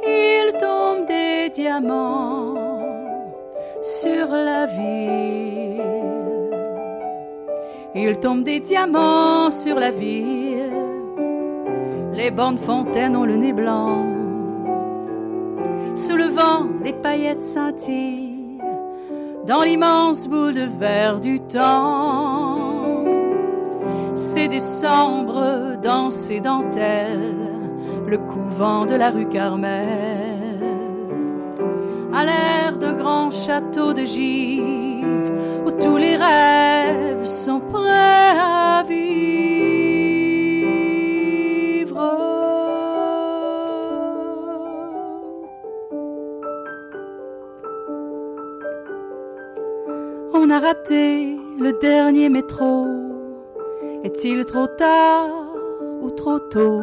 Il 0.05 0.51
tombe 0.59 1.05
des 1.05 1.49
diamants 1.49 2.55
sur 3.81 4.27
la 4.27 4.65
ville. 4.65 5.81
Il 7.95 8.19
tombe 8.19 8.43
des 8.43 8.59
diamants 8.59 9.51
sur 9.51 9.75
la 9.75 9.91
ville. 9.91 10.73
les 12.13 12.31
bornes 12.31 12.57
fontaines 12.57 13.15
ont 13.15 13.25
le 13.25 13.37
nez 13.37 13.53
blanc. 13.53 14.03
Sous 15.95 16.17
le 16.17 16.25
vent, 16.25 16.67
les 16.83 16.93
paillettes 16.93 17.43
scintillent 17.43 18.59
dans 19.45 19.61
l'immense 19.61 20.27
boule 20.27 20.55
de 20.55 20.67
verre 20.79 21.21
du 21.21 21.39
temps. 21.39 22.36
Décembre 24.45 25.77
dans 25.81 26.11
ses 26.11 26.39
dentelles, 26.39 27.35
le 28.07 28.17
couvent 28.17 28.85
de 28.85 28.93
la 28.95 29.09
rue 29.09 29.27
Carmel. 29.27 30.61
À 32.13 32.23
l'air 32.23 32.77
d'un 32.77 32.93
grand 32.93 33.29
château 33.29 33.93
de 33.93 34.05
givre 34.05 35.33
où 35.65 35.71
tous 35.71 35.97
les 35.97 36.15
rêves 36.15 37.25
sont 37.25 37.59
prêts 37.59 38.39
à 38.39 38.83
vivre. 38.87 39.07
On 50.33 50.49
a 50.49 50.59
raté 50.59 51.37
le 51.59 51.77
dernier 51.81 52.29
métro. 52.29 53.06
Est-il 54.03 54.45
trop 54.45 54.67
tard 54.67 55.29
ou 56.01 56.09
trop 56.11 56.39
tôt? 56.39 56.81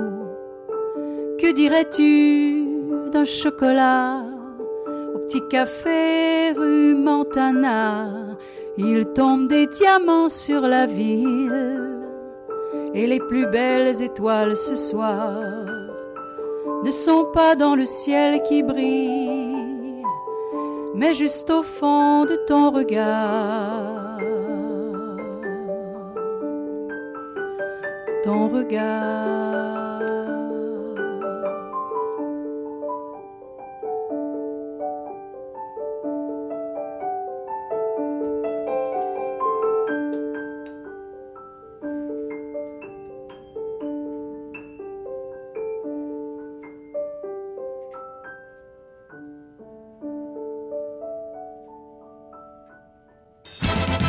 Que 1.38 1.52
dirais-tu 1.52 3.10
d'un 3.10 3.24
chocolat? 3.24 4.22
Au 5.14 5.18
petit 5.18 5.42
café 5.48 6.52
rue 6.56 6.94
Montana 6.94 8.08
Il 8.76 9.06
tombe 9.12 9.46
des 9.48 9.66
diamants 9.66 10.28
sur 10.28 10.62
la 10.62 10.86
ville. 10.86 12.02
Et 12.94 13.06
les 13.06 13.20
plus 13.20 13.46
belles 13.46 14.02
étoiles 14.02 14.56
ce 14.56 14.74
soir 14.74 15.32
ne 16.84 16.90
sont 16.90 17.26
pas 17.32 17.54
dans 17.54 17.76
le 17.76 17.86
ciel 17.86 18.42
qui 18.42 18.62
brille, 18.62 20.02
mais 20.94 21.14
juste 21.14 21.50
au 21.50 21.62
fond 21.62 22.24
de 22.26 22.36
ton 22.46 22.70
regard. 22.70 24.03
Ton 28.24 28.48
regard. 28.48 29.73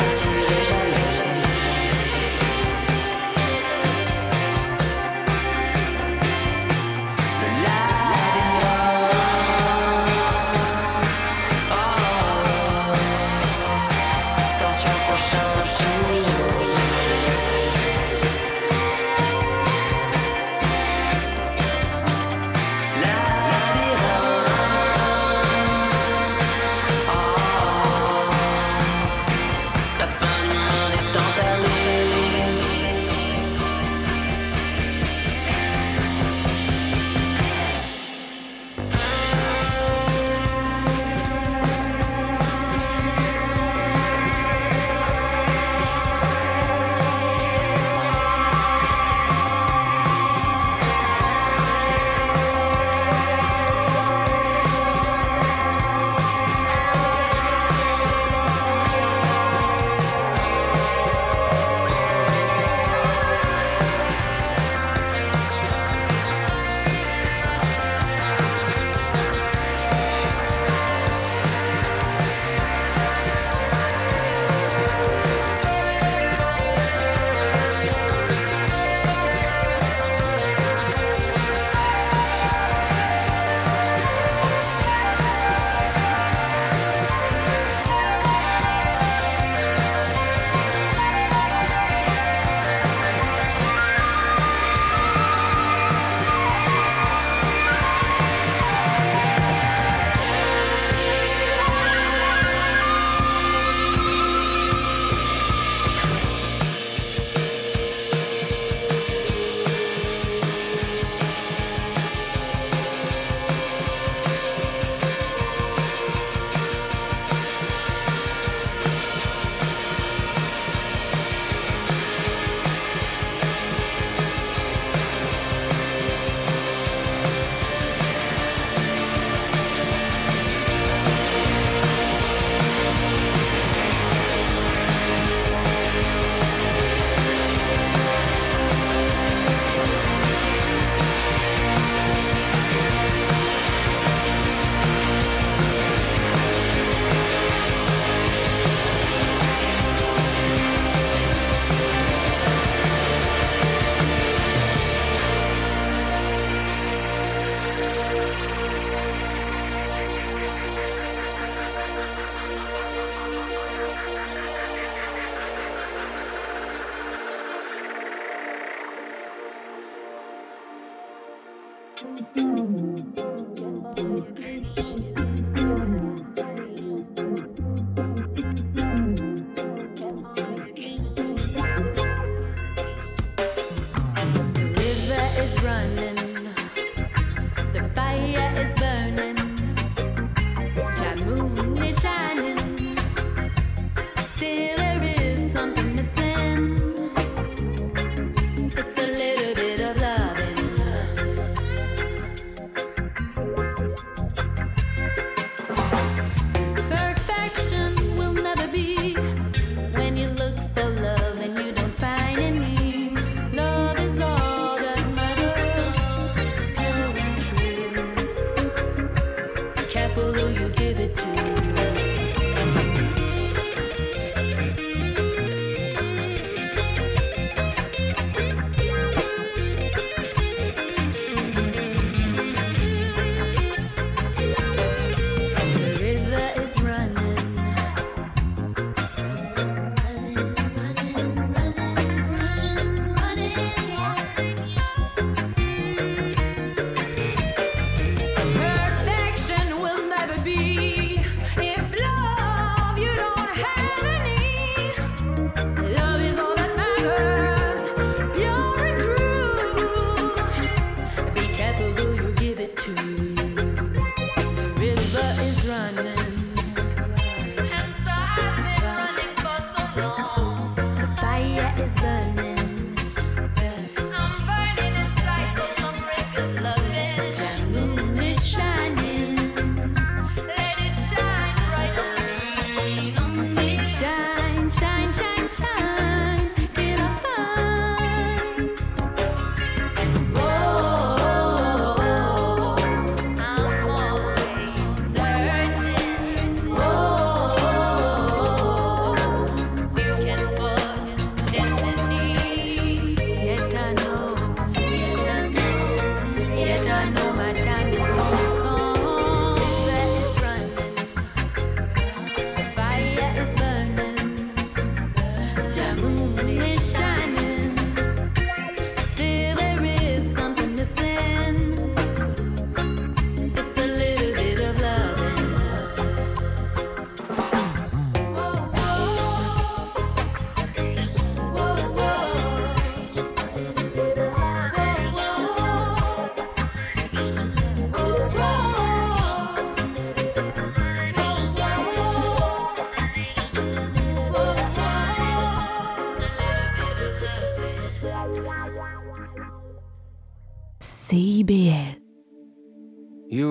messages. 0.00 0.37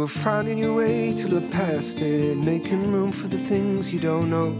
You 0.08 0.14
were 0.14 0.20
finding 0.22 0.58
your 0.58 0.74
way 0.74 1.14
to 1.16 1.28
look 1.28 1.52
past 1.52 2.00
it, 2.02 2.38
making 2.38 2.94
room 2.94 3.12
for 3.12 3.28
the 3.28 3.38
things 3.38 3.94
you 3.94 4.00
don't 4.00 4.30
know. 4.30 4.56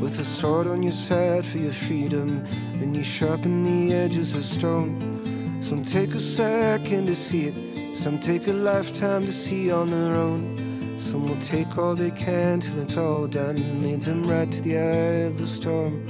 With 0.00 0.18
a 0.18 0.24
sword 0.24 0.66
on 0.66 0.82
your 0.82 0.90
side 0.90 1.46
for 1.46 1.58
your 1.58 1.70
freedom, 1.70 2.44
and 2.80 2.96
you 2.96 3.04
sharpen 3.04 3.62
the 3.62 3.94
edges 3.94 4.34
of 4.34 4.44
stone. 4.44 5.62
Some 5.62 5.84
take 5.84 6.12
a 6.16 6.18
second 6.18 7.06
to 7.06 7.14
see 7.14 7.52
it, 7.52 7.94
some 7.94 8.18
take 8.18 8.48
a 8.48 8.52
lifetime 8.52 9.26
to 9.26 9.32
see 9.32 9.70
on 9.70 9.90
their 9.90 10.16
own. 10.16 10.98
Some 10.98 11.28
will 11.28 11.38
take 11.38 11.78
all 11.78 11.94
they 11.94 12.10
can 12.10 12.58
till 12.58 12.80
it's 12.80 12.96
all 12.96 13.28
done. 13.28 13.84
Leads 13.84 14.06
them 14.06 14.24
right 14.24 14.50
to 14.50 14.60
the 14.60 14.76
eye 14.76 15.26
of 15.30 15.38
the 15.38 15.46
storm. 15.46 16.02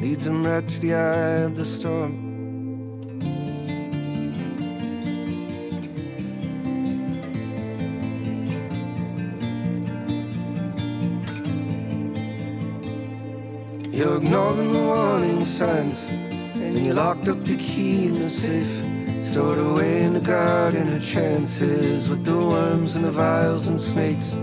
Leads 0.00 0.24
them 0.24 0.44
right 0.44 0.68
to 0.68 0.80
the 0.80 0.94
eye 0.94 1.44
of 1.46 1.56
the 1.56 1.64
storm. 1.64 2.23
Chances 21.14 22.08
with 22.08 22.24
the 22.24 22.36
worms 22.36 22.96
and 22.96 23.04
the 23.04 23.10
vials 23.12 23.68
and 23.68 23.80
snakes. 23.80 24.34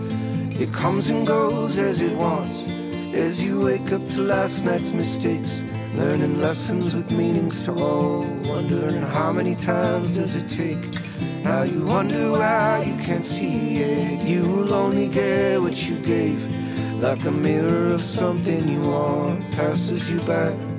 It 0.57 0.71
comes 0.71 1.09
and 1.09 1.27
goes 1.27 1.77
as 1.77 2.01
it 2.01 2.15
wants, 2.17 2.65
as 3.13 3.43
you 3.43 3.65
wake 3.65 3.91
up 3.91 4.07
to 4.13 4.21
last 4.21 4.63
night's 4.63 4.93
mistakes. 4.93 5.65
Learning 5.95 6.39
lessons 6.39 6.95
with 6.95 7.11
meanings 7.11 7.65
to 7.65 7.73
all. 7.73 8.23
Wondering 8.45 9.01
how 9.01 9.33
many 9.33 9.53
times 9.53 10.13
does 10.13 10.37
it 10.37 10.47
take? 10.47 10.85
Now 11.43 11.63
you 11.63 11.83
wonder 11.83 12.31
why 12.31 12.85
you 12.87 12.97
can't 13.03 13.25
see 13.25 13.79
it. 13.79 14.21
You 14.25 14.43
will 14.43 14.73
only 14.73 15.09
get 15.09 15.59
what 15.59 15.75
you 15.89 15.97
gave. 15.97 16.39
Like 17.01 17.25
a 17.25 17.31
mirror 17.31 17.91
of 17.91 17.99
something 17.99 18.65
you 18.69 18.81
want 18.83 19.41
passes 19.51 20.09
you 20.09 20.21
by. 20.21 20.70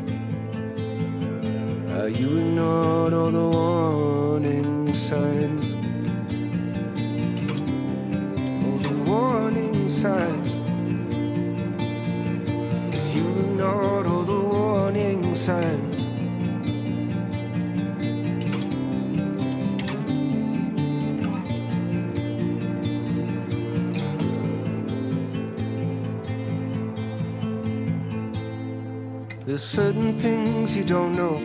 There's 29.45 29.65
certain 29.65 30.21
things 30.21 30.77
you 30.77 30.85
don't 30.85 31.17
know. 31.17 31.43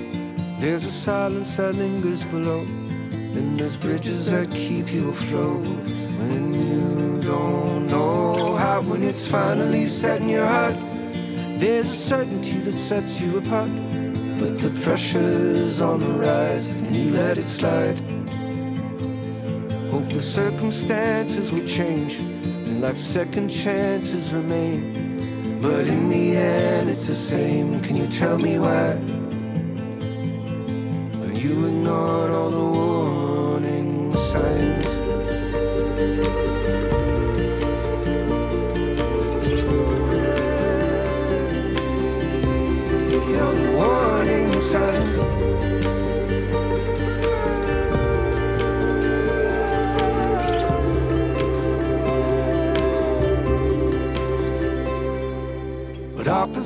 There's 0.60 0.86
a 0.86 0.92
silence 0.92 1.58
that 1.58 1.74
lingers 1.74 2.24
below. 2.26 2.60
And 2.60 3.60
there's 3.60 3.76
bridges 3.76 4.30
that 4.30 4.52
keep 4.52 4.94
you 4.94 5.10
afloat. 5.10 5.66
When 5.66 6.54
you 6.54 7.20
don't 7.22 7.88
know 7.88 8.56
how, 8.56 8.82
when 8.82 9.02
it's 9.02 9.26
finally 9.26 9.86
set 9.86 10.22
in 10.22 10.30
your 10.30 10.46
heart, 10.46 10.76
there's 11.60 11.90
a 11.90 11.94
certainty 11.96 12.60
that 12.60 12.78
sets 12.78 13.20
you 13.20 13.40
apart. 13.40 13.72
But 14.40 14.62
the 14.62 14.80
pressure's 14.84 15.82
on 15.82 16.00
the 16.02 16.20
rise, 16.20 16.72
and 16.74 16.96
you 16.96 17.14
let 17.14 17.40
it 17.40 17.44
slide. 17.44 17.98
Hope 19.90 20.08
the 20.10 20.22
circumstances 20.22 21.52
will 21.52 21.66
change, 21.66 22.20
and 22.20 22.80
like 22.80 23.00
second 23.00 23.50
chances 23.50 24.36
remain. 24.36 25.17
But 25.62 25.88
in 25.88 26.10
the 26.10 26.38
end, 26.38 26.90
it's 26.90 27.08
the 27.08 27.16
same. 27.16 27.82
Can 27.82 27.96
you 27.96 28.08
tell 28.08 28.38
me 28.38 28.60
why? 28.60 28.94
When 31.20 31.36
you 31.36 31.66
ignored 31.66 32.32
all 32.32 32.50
the 32.50 32.68
warning 32.80 34.14
signs. 34.16 34.86
All 43.40 43.54
the 43.54 43.72
warning 43.78 44.62
signs. 44.62 45.37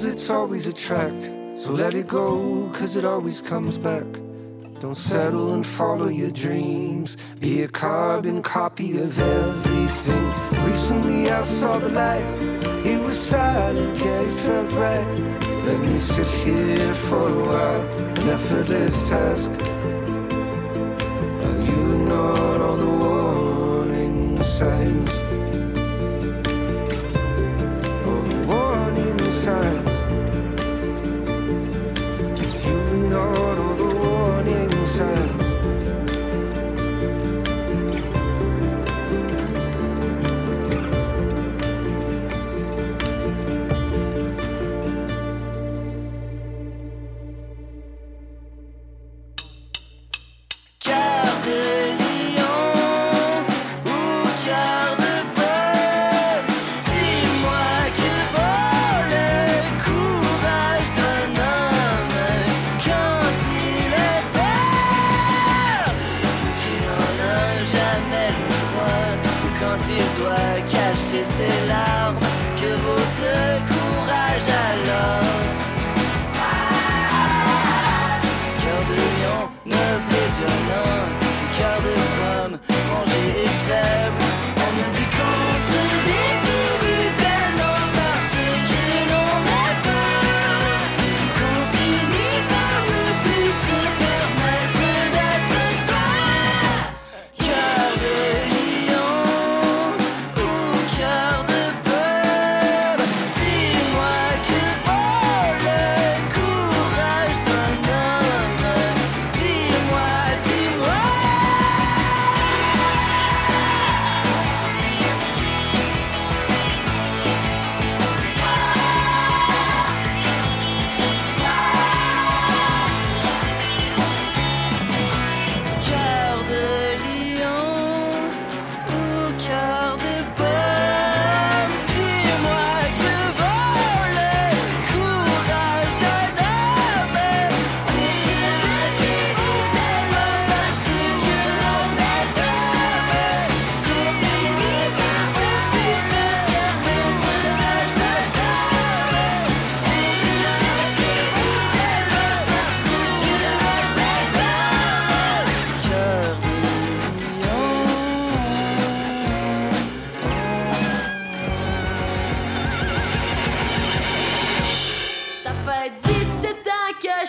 opposites 0.01 0.31
always 0.31 0.65
attract. 0.65 1.29
So 1.53 1.73
let 1.73 1.93
it 1.93 2.07
go, 2.07 2.67
cause 2.73 2.95
it 2.95 3.05
always 3.05 3.39
comes 3.39 3.77
back. 3.77 4.07
Don't 4.79 4.97
settle 4.97 5.53
and 5.53 5.63
follow 5.63 6.07
your 6.07 6.31
dreams. 6.31 7.17
Be 7.39 7.61
a 7.61 7.67
carbon 7.67 8.41
copy 8.41 8.97
of 8.97 9.19
everything. 9.19 10.25
Recently 10.65 11.29
I 11.29 11.43
saw 11.43 11.77
the 11.77 11.89
light. 11.89 12.25
It 12.83 12.99
was 12.99 13.15
silent, 13.15 13.95
yet 13.99 14.25
it 14.25 14.39
felt 14.39 14.71
right. 14.71 15.05
Let 15.67 15.79
me 15.81 15.95
sit 15.97 16.27
here 16.45 16.93
for 16.95 17.29
a 17.29 17.45
while, 17.45 17.87
an 18.21 18.27
effortless 18.27 19.07
task. 19.07 19.51
You 21.67 21.79
ignored 21.93 22.61
all 22.61 22.75
the 22.75 22.93
warning 23.03 24.41
signs. 24.41 25.13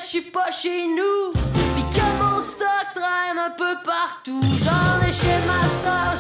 je 0.03 0.09
suis 0.09 0.21
pas 0.21 0.51
chez 0.51 0.87
nous. 0.87 1.33
Puis 1.75 1.85
que 1.95 2.07
mon 2.23 2.43
stock 2.43 2.87
traîne 2.95 3.39
un 3.39 3.51
peu 3.51 3.77
partout. 3.85 4.41
J'en 4.65 5.07
ai 5.07 5.13
chez 5.13 5.39
ma 5.47 5.63
soeur, 5.83 6.17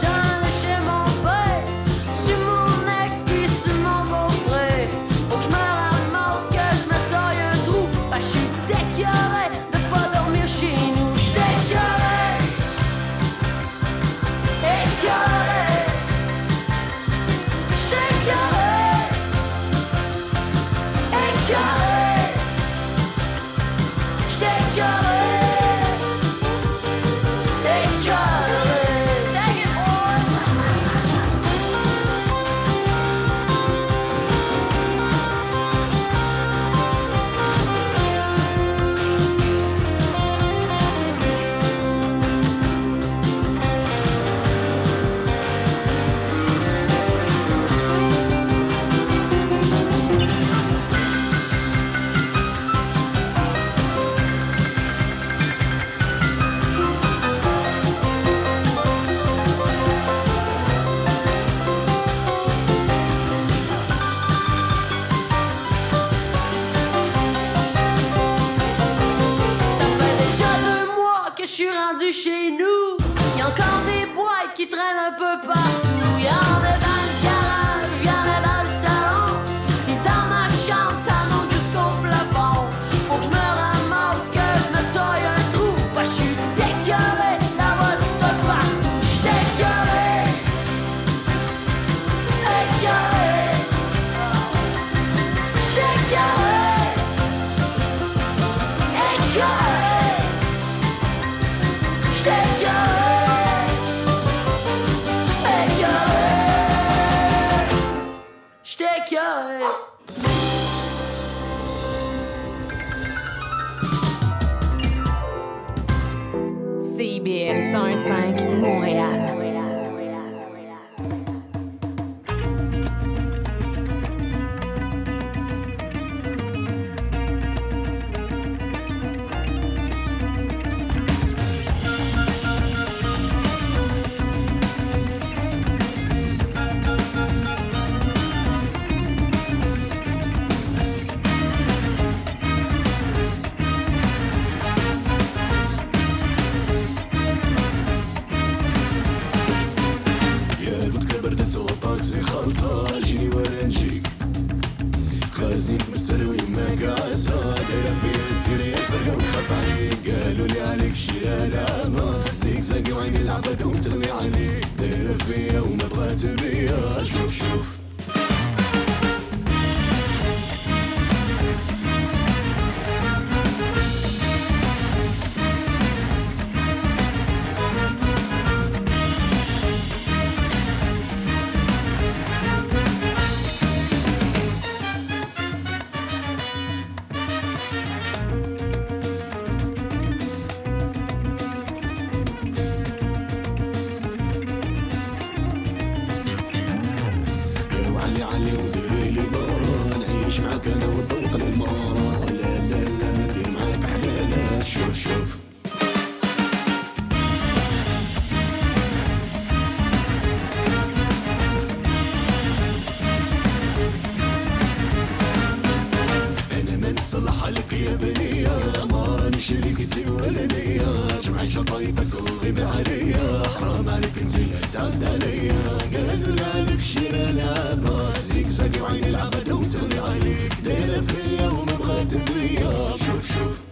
عليك 219.72 219.80
انت 219.98 220.10
والديا 220.10 221.20
جمعي 221.22 221.50
شطيطك 221.50 222.14
وغيبي 222.14 222.62
عليا 222.62 223.48
حرام 223.48 223.88
عليك 223.88 224.18
انت 224.20 224.32
تعد 224.72 225.04
عليا 225.04 225.78
قال 225.94 226.36
لك 226.36 226.80
شير 226.80 227.14
العبا 227.14 228.12
زيك 228.24 228.82
وعين 228.82 229.04
العبد 229.04 229.50
وتولي 229.52 229.98
عليك 229.98 230.52
دايره 230.64 231.00
فيا 231.00 231.48
وما 231.48 231.72
بغات 231.78 232.14
بيا 232.14 232.96
شوف 232.96 233.32
شوف. 233.38 233.71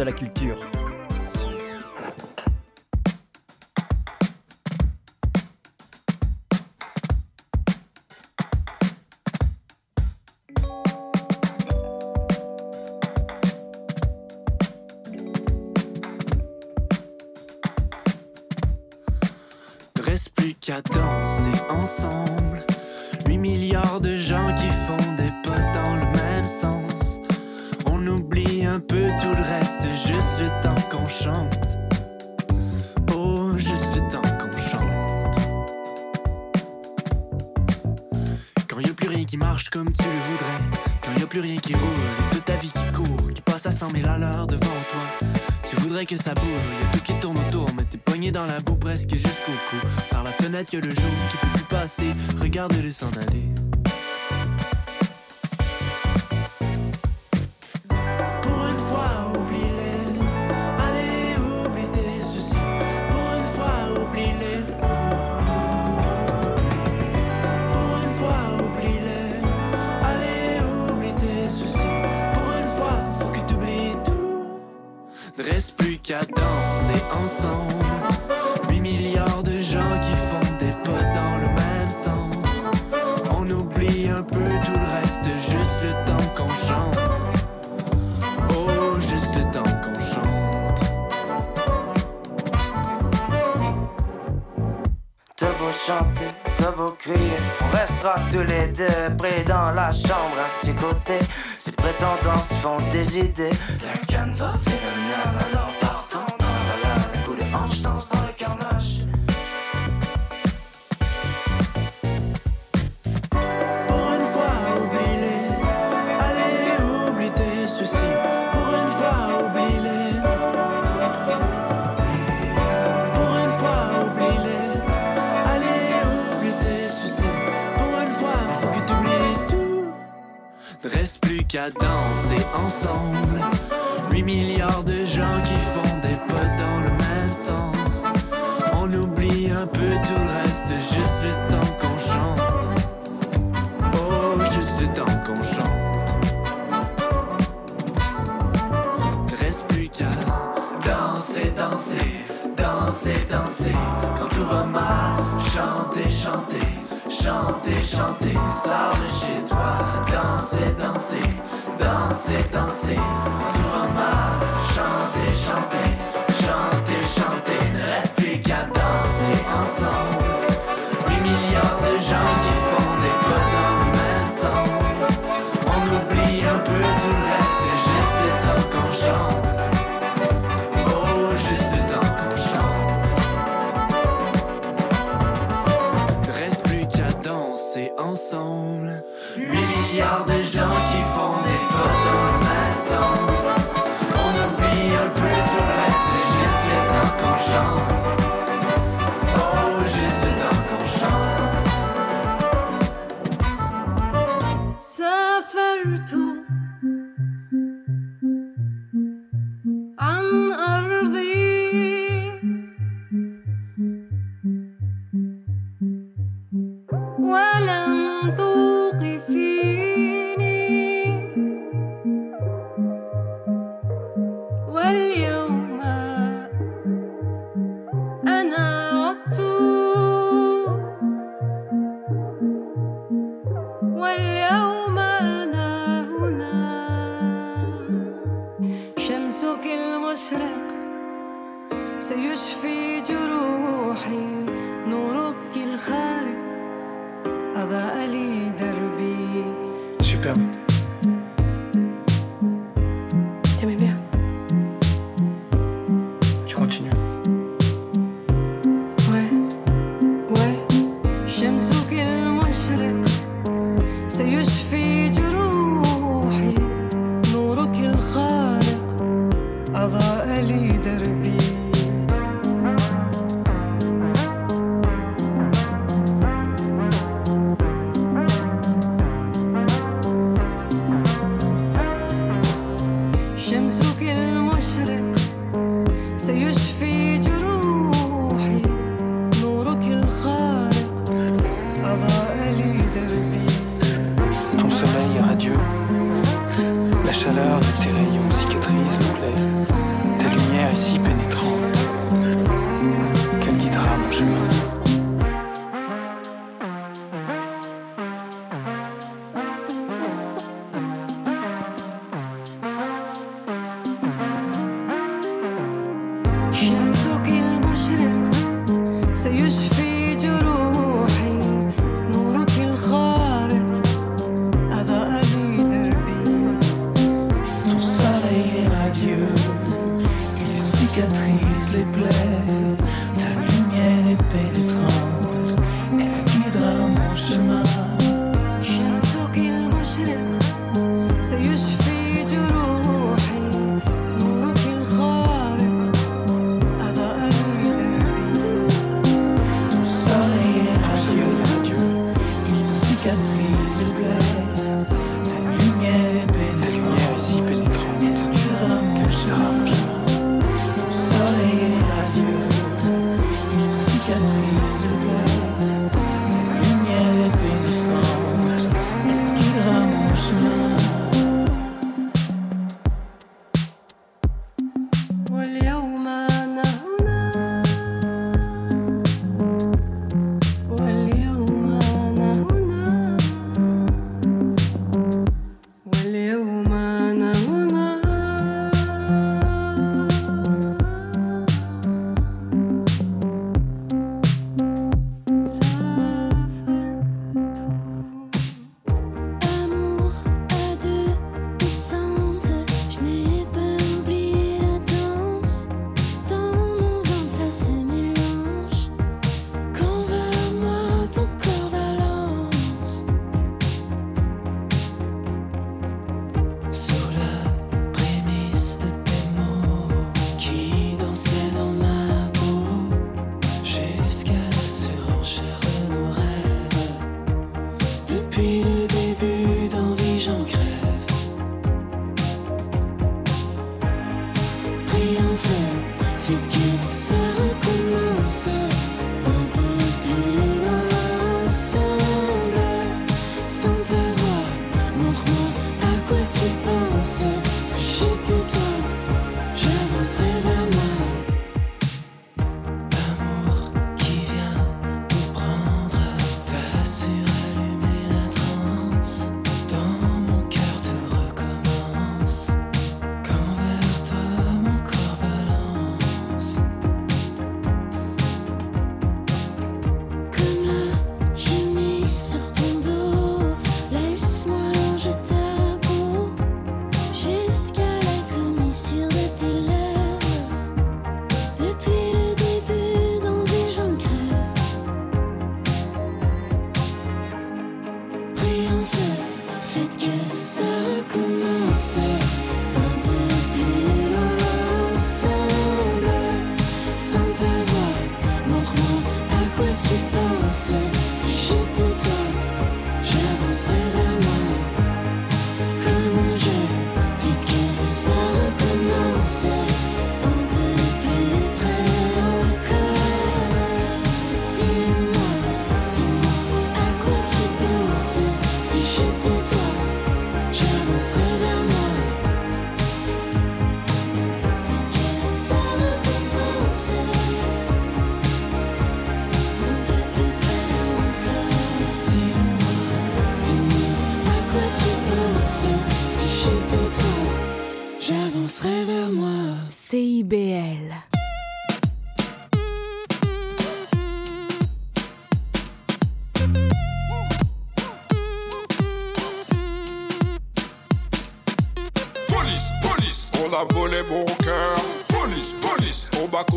de 0.00 0.04
la 0.06 0.12
culture. 0.12 0.79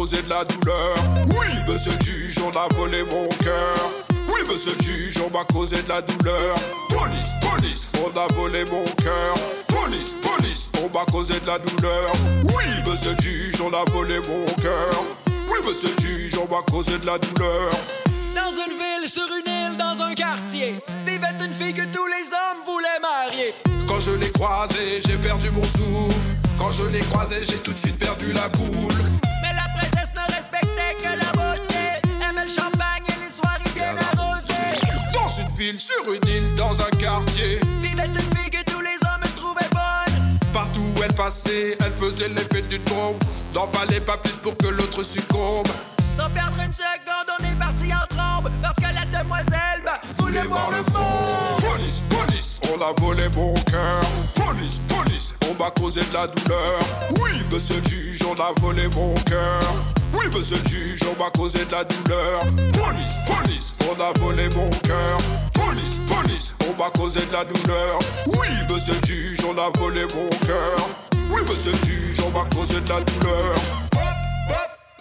de 0.03 0.29
la 0.29 0.43
douleur. 0.43 0.95
Oui, 1.29 1.47
monsieur 1.65 1.93
le 1.97 2.05
juge, 2.05 2.35
on 2.39 2.49
a 2.57 2.67
volé 2.75 3.03
mon 3.03 3.27
cœur. 3.41 3.73
Oui, 4.27 4.41
monsieur 4.49 4.73
le 4.77 4.83
juge, 4.83 5.17
on 5.25 5.29
m'a 5.29 5.45
causé 5.45 5.81
de 5.81 5.87
la 5.87 6.01
douleur. 6.01 6.57
Police, 6.89 7.33
police, 7.39 7.93
on 8.03 8.19
a 8.19 8.27
volé 8.33 8.65
mon 8.65 8.83
cœur. 9.01 9.35
Police, 9.67 10.17
police, 10.21 10.71
on 10.83 10.89
m'a 10.89 11.05
causé 11.05 11.39
de 11.39 11.47
la 11.47 11.57
douleur. 11.57 12.11
Oui, 12.43 12.65
monsieur 12.85 13.11
le 13.11 13.21
juge, 13.21 13.53
on 13.61 13.73
a 13.73 13.89
volé 13.91 14.19
mon 14.19 14.45
cœur. 14.61 15.03
Oui, 15.47 15.59
monsieur 15.65 15.89
le 15.97 16.03
juge, 16.03 16.37
on 16.37 16.53
m'a 16.53 16.61
causé 16.63 16.99
de 16.99 17.05
la 17.05 17.17
douleur. 17.17 17.71
Dans 18.35 18.51
une 18.51 18.75
ville, 18.75 19.09
sur 19.09 19.23
une 19.23 19.51
île, 19.51 19.77
dans 19.77 20.03
un 20.03 20.13
quartier, 20.13 20.75
vivait 21.05 21.27
une 21.45 21.53
fille 21.53 21.73
que 21.73 21.85
tous 21.95 22.07
les 22.07 22.27
hommes 22.27 22.61
voulaient 22.65 22.99
marier. 23.01 23.53
Quand 23.87 24.01
je 24.01 24.11
l'ai 24.11 24.31
croisée, 24.31 24.99
j'ai 25.05 25.17
perdu 25.17 25.49
mon 25.51 25.63
souffle. 25.63 26.29
Quand 26.59 26.71
je 26.71 26.85
l'ai 26.87 26.99
croisée, 26.99 27.45
j'ai 27.47 27.57
tout 27.57 27.71
de 27.71 27.77
suite 27.77 27.97
perdu 27.97 28.33
la 28.33 28.49
boule. 28.49 29.22
Ville, 35.63 35.79
sur 35.79 36.11
une 36.11 36.27
île, 36.27 36.55
dans 36.55 36.81
un 36.81 36.89
quartier. 36.97 37.59
Vivait 37.81 38.05
une 38.05 38.35
fille 38.35 38.49
que 38.49 38.63
tous 38.69 38.81
les 38.81 38.97
hommes 39.07 39.29
trouvaient 39.35 39.69
bonne. 39.71 40.37
Partout 40.51 40.81
où 40.95 41.03
elle 41.03 41.13
passait, 41.13 41.77
elle 41.79 41.91
faisait 41.93 42.29
l'effet 42.29 42.61
d'une 42.63 42.83
bombe. 42.83 43.17
N'en 43.55 43.67
fallait 43.67 44.01
pas 44.01 44.17
plus 44.17 44.37
pour 44.37 44.57
que 44.57 44.67
l'autre 44.67 45.03
succombe. 45.03 45.67
Sans 46.17 46.29
perdre 46.29 46.57
une 46.65 46.73
seconde, 46.73 47.29
on 47.39 47.43
est 47.45 47.59
parti 47.59 47.93
en 47.93 48.05
trombe. 48.15 48.51
Parce 48.61 48.75
que 48.75 48.93
la 48.93 49.05
demoiselle 49.19 49.81
bah, 49.85 50.01
voulait 50.17 50.41
voir 50.41 50.69
le 50.71 50.83
monde. 50.91 51.71
Police, 51.71 52.03
police, 52.09 52.59
on 52.73 52.81
a 52.81 52.93
volé 52.99 53.29
mon 53.35 53.53
cœur. 53.53 54.01
Police, 54.35 54.81
police, 54.87 55.33
m'a 55.57 55.71
causé 55.71 56.01
de 56.03 56.13
la 56.13 56.27
douleur. 56.27 56.79
Oui, 57.21 57.31
monsieur 57.51 57.75
le 57.83 57.89
juge, 57.89 58.19
on 58.23 58.39
a 58.41 58.51
volé 58.59 58.87
mon 58.95 59.13
cœur. 59.25 59.61
Oui, 60.13 60.25
monsieur 60.33 60.57
le 60.63 60.69
juge, 60.69 60.99
on 61.03 61.23
m'a 61.23 61.29
causé 61.31 61.65
de 61.65 61.71
la 61.71 61.83
douleur. 61.83 62.41
Police, 62.73 63.19
police, 63.25 63.77
on 63.89 64.01
a 64.01 64.11
volé 64.19 64.49
mon 64.49 64.69
cœur. 64.69 65.17
Police, 65.53 66.01
police, 66.07 66.55
on 66.67 66.81
m'a 66.81 66.89
causé 66.91 67.25
de 67.25 67.33
la 67.33 67.45
douleur. 67.45 67.99
Oui, 68.27 68.47
monsieur 68.69 68.93
le 68.93 69.07
juge, 69.07 69.39
on 69.45 69.57
a 69.57 69.69
volé 69.77 70.03
mon 70.15 70.29
cœur. 70.45 70.77
Oui, 71.29 71.41
monsieur 71.49 71.71
le 71.71 71.85
juge, 71.85 72.19
on 72.25 72.29
m'a 72.29 72.45
causé 72.49 72.79
de 72.79 72.89
la 72.89 73.01
douleur. 73.01 73.55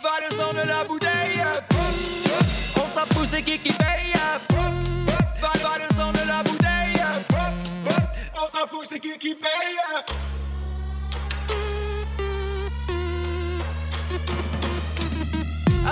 Va 0.03 0.11
le 0.29 0.37
son 0.37 0.53
de 0.53 0.67
la 0.67 0.85
bouteille. 0.85 1.45
On 2.77 2.99
s'en 2.99 3.07
fout, 3.15 3.29
c'est 3.31 3.43
qui 3.43 3.59
qui 3.59 3.73
paye. 3.73 4.13
Va, 4.51 5.49
va 5.49 5.79
le 5.79 5.97
son 5.97 6.11
de 6.11 6.27
la 6.27 6.43
bouteille. 6.43 7.03
On 8.35 8.49
s'en 8.49 8.67
fout, 8.67 8.87
c'est 8.89 8.99
qui 8.99 9.17
qui 9.19 9.35
paye. 9.35 10.32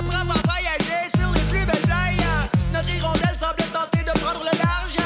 Après 0.01 0.17
avoir 0.17 0.39
voyagé 0.47 1.11
sur 1.19 1.31
les 1.35 1.43
plus 1.51 1.67
belles 1.67 1.83
plages, 1.83 2.49
notre 2.73 2.89
hirondelle 2.89 3.37
semblait 3.39 3.69
tenter 3.71 4.03
de 4.03 4.19
prendre 4.19 4.41
le 4.41 4.57
large. 4.57 4.97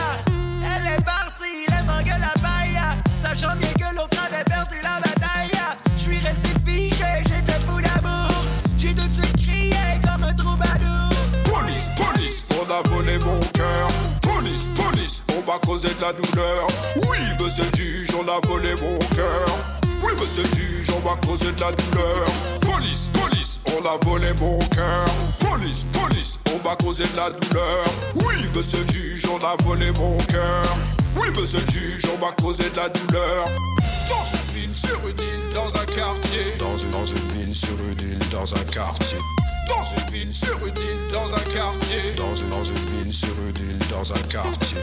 Elle 0.62 0.86
est 0.86 1.04
partie, 1.04 1.66
laissant 1.66 2.00
que 2.04 2.20
la 2.20 2.32
paille, 2.40 2.80
sachant 3.20 3.56
bien 3.56 3.72
que 3.72 3.92
l'autre 3.96 4.16
avait 4.24 4.44
perdu 4.44 4.76
la 4.84 5.00
bataille. 5.00 5.58
Je 5.98 6.02
suis 6.02 6.18
resté 6.18 6.48
figé, 6.64 7.24
j'étais 7.26 7.58
fou 7.66 7.80
d'amour. 7.80 8.44
J'ai 8.78 8.94
tout 8.94 9.08
de 9.08 9.14
suite 9.14 9.36
crié 9.44 9.74
comme 10.04 10.22
un 10.22 10.32
troubadour. 10.32 11.10
Police, 11.44 11.90
police, 11.96 12.48
on 12.52 12.70
a 12.70 12.88
volé 12.88 13.18
mon 13.18 13.40
cœur. 13.52 13.88
Police, 14.22 14.68
police, 14.76 15.24
on 15.36 15.50
m'a 15.50 15.58
causé 15.58 15.88
de 15.88 16.00
la 16.02 16.12
douleur. 16.12 16.68
Oui, 17.08 17.18
monsieur 17.40 17.64
le 17.64 17.76
juge, 17.76 18.10
on 18.14 18.28
a 18.28 18.38
volé 18.46 18.76
mon 18.80 18.98
cœur. 19.16 19.83
Oui, 20.04 20.12
monsieur 20.20 20.42
le 20.42 20.54
juge, 20.54 20.86
on 20.90 21.00
m'a 21.00 21.16
causé 21.26 21.50
de 21.52 21.60
la 21.60 21.72
douleur. 21.72 22.26
Police, 22.60 23.10
police, 23.12 23.60
on 23.74 23.86
a 23.86 23.96
volé 24.04 24.34
mon 24.38 24.58
cœur. 24.68 25.06
Police, 25.40 25.86
police, 25.86 26.38
on 26.52 26.68
m'a 26.68 26.76
causé 26.76 27.04
de 27.06 27.16
la 27.16 27.30
douleur. 27.30 27.84
Oui, 28.16 28.34
monsieur 28.54 28.80
le 28.86 28.92
juge, 28.92 29.22
on 29.32 29.42
a 29.42 29.56
volé 29.64 29.90
mon 29.92 30.18
cœur. 30.24 30.62
Oui, 31.16 31.28
monsieur 31.40 31.60
le 31.66 31.72
juge, 31.72 32.02
on 32.14 32.24
m'a 32.24 32.32
causé 32.32 32.68
de 32.68 32.76
la 32.76 32.90
douleur. 32.90 33.46
Dans 34.10 34.24
une 34.36 34.60
ville, 34.60 34.76
sur 34.76 35.00
une 35.08 35.18
île, 35.18 35.54
dans 35.54 35.74
un 35.74 35.86
quartier. 35.86 36.44
Dans 36.58 36.76
une, 36.76 36.90
dans 36.90 37.06
une 37.06 37.28
ville, 37.28 37.54
sur 37.54 37.70
une 37.70 38.10
île, 38.10 38.28
dans 38.30 38.54
un 38.54 38.64
quartier. 38.64 39.18
Dans 39.68 39.82
une 39.82 40.12
ville, 40.12 40.34
sur 40.34 40.58
une 40.66 40.76
île, 40.76 41.12
dans 41.12 41.34
un 41.34 41.40
quartier. 41.40 42.12
Dans 42.18 42.34
une, 42.34 42.50
dans 42.50 42.64
une 42.64 42.84
ville, 42.86 43.14
sur 43.14 43.28
une 43.28 43.70
île, 43.70 43.88
dans 43.90 44.12
un 44.12 44.22
quartier. 44.28 44.78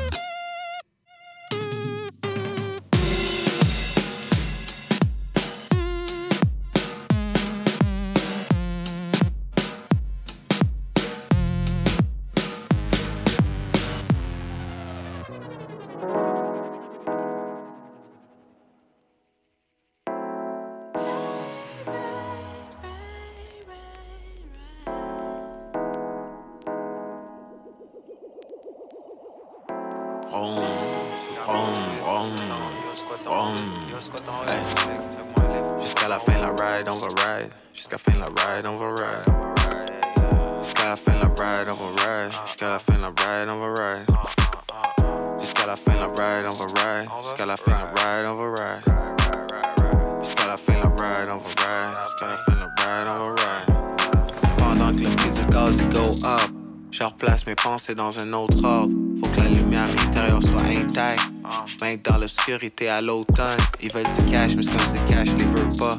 Dans 62.52 62.58
l'obscurité 62.58 62.90
à 62.90 63.02
l'automne, 63.02 63.58
ils 63.82 63.92
veulent 63.92 64.04
du 64.04 64.32
cash, 64.32 64.56
mais 64.56 64.66
comme 64.66 64.94
le 64.94 65.10
cash 65.10 65.30
les 65.38 65.46
veut 65.46 65.78
pas. 65.78 65.96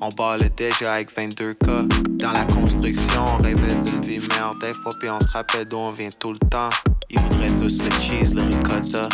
On 0.00 0.08
bat 0.08 0.36
le 0.36 0.48
déjà 0.48 0.94
avec 0.94 1.16
22K. 1.16 2.18
Dans 2.18 2.32
la 2.32 2.44
construction, 2.44 3.22
on 3.38 3.42
rêvait 3.42 3.74
d'une 3.84 4.00
vie 4.00 4.18
meilleure 4.18 4.56
des 4.60 4.74
fois, 4.74 4.92
puis 4.98 5.08
on 5.08 5.20
se 5.20 5.28
rappelle 5.28 5.66
d'où 5.66 5.76
on 5.76 5.92
vient 5.92 6.08
tout 6.18 6.32
le 6.32 6.38
temps. 6.50 6.70
Ils 7.10 7.20
voudraient 7.20 7.56
tous 7.56 7.78
le 7.78 7.90
cheese, 8.00 8.34
le 8.34 8.42
ricotta. 8.42 9.08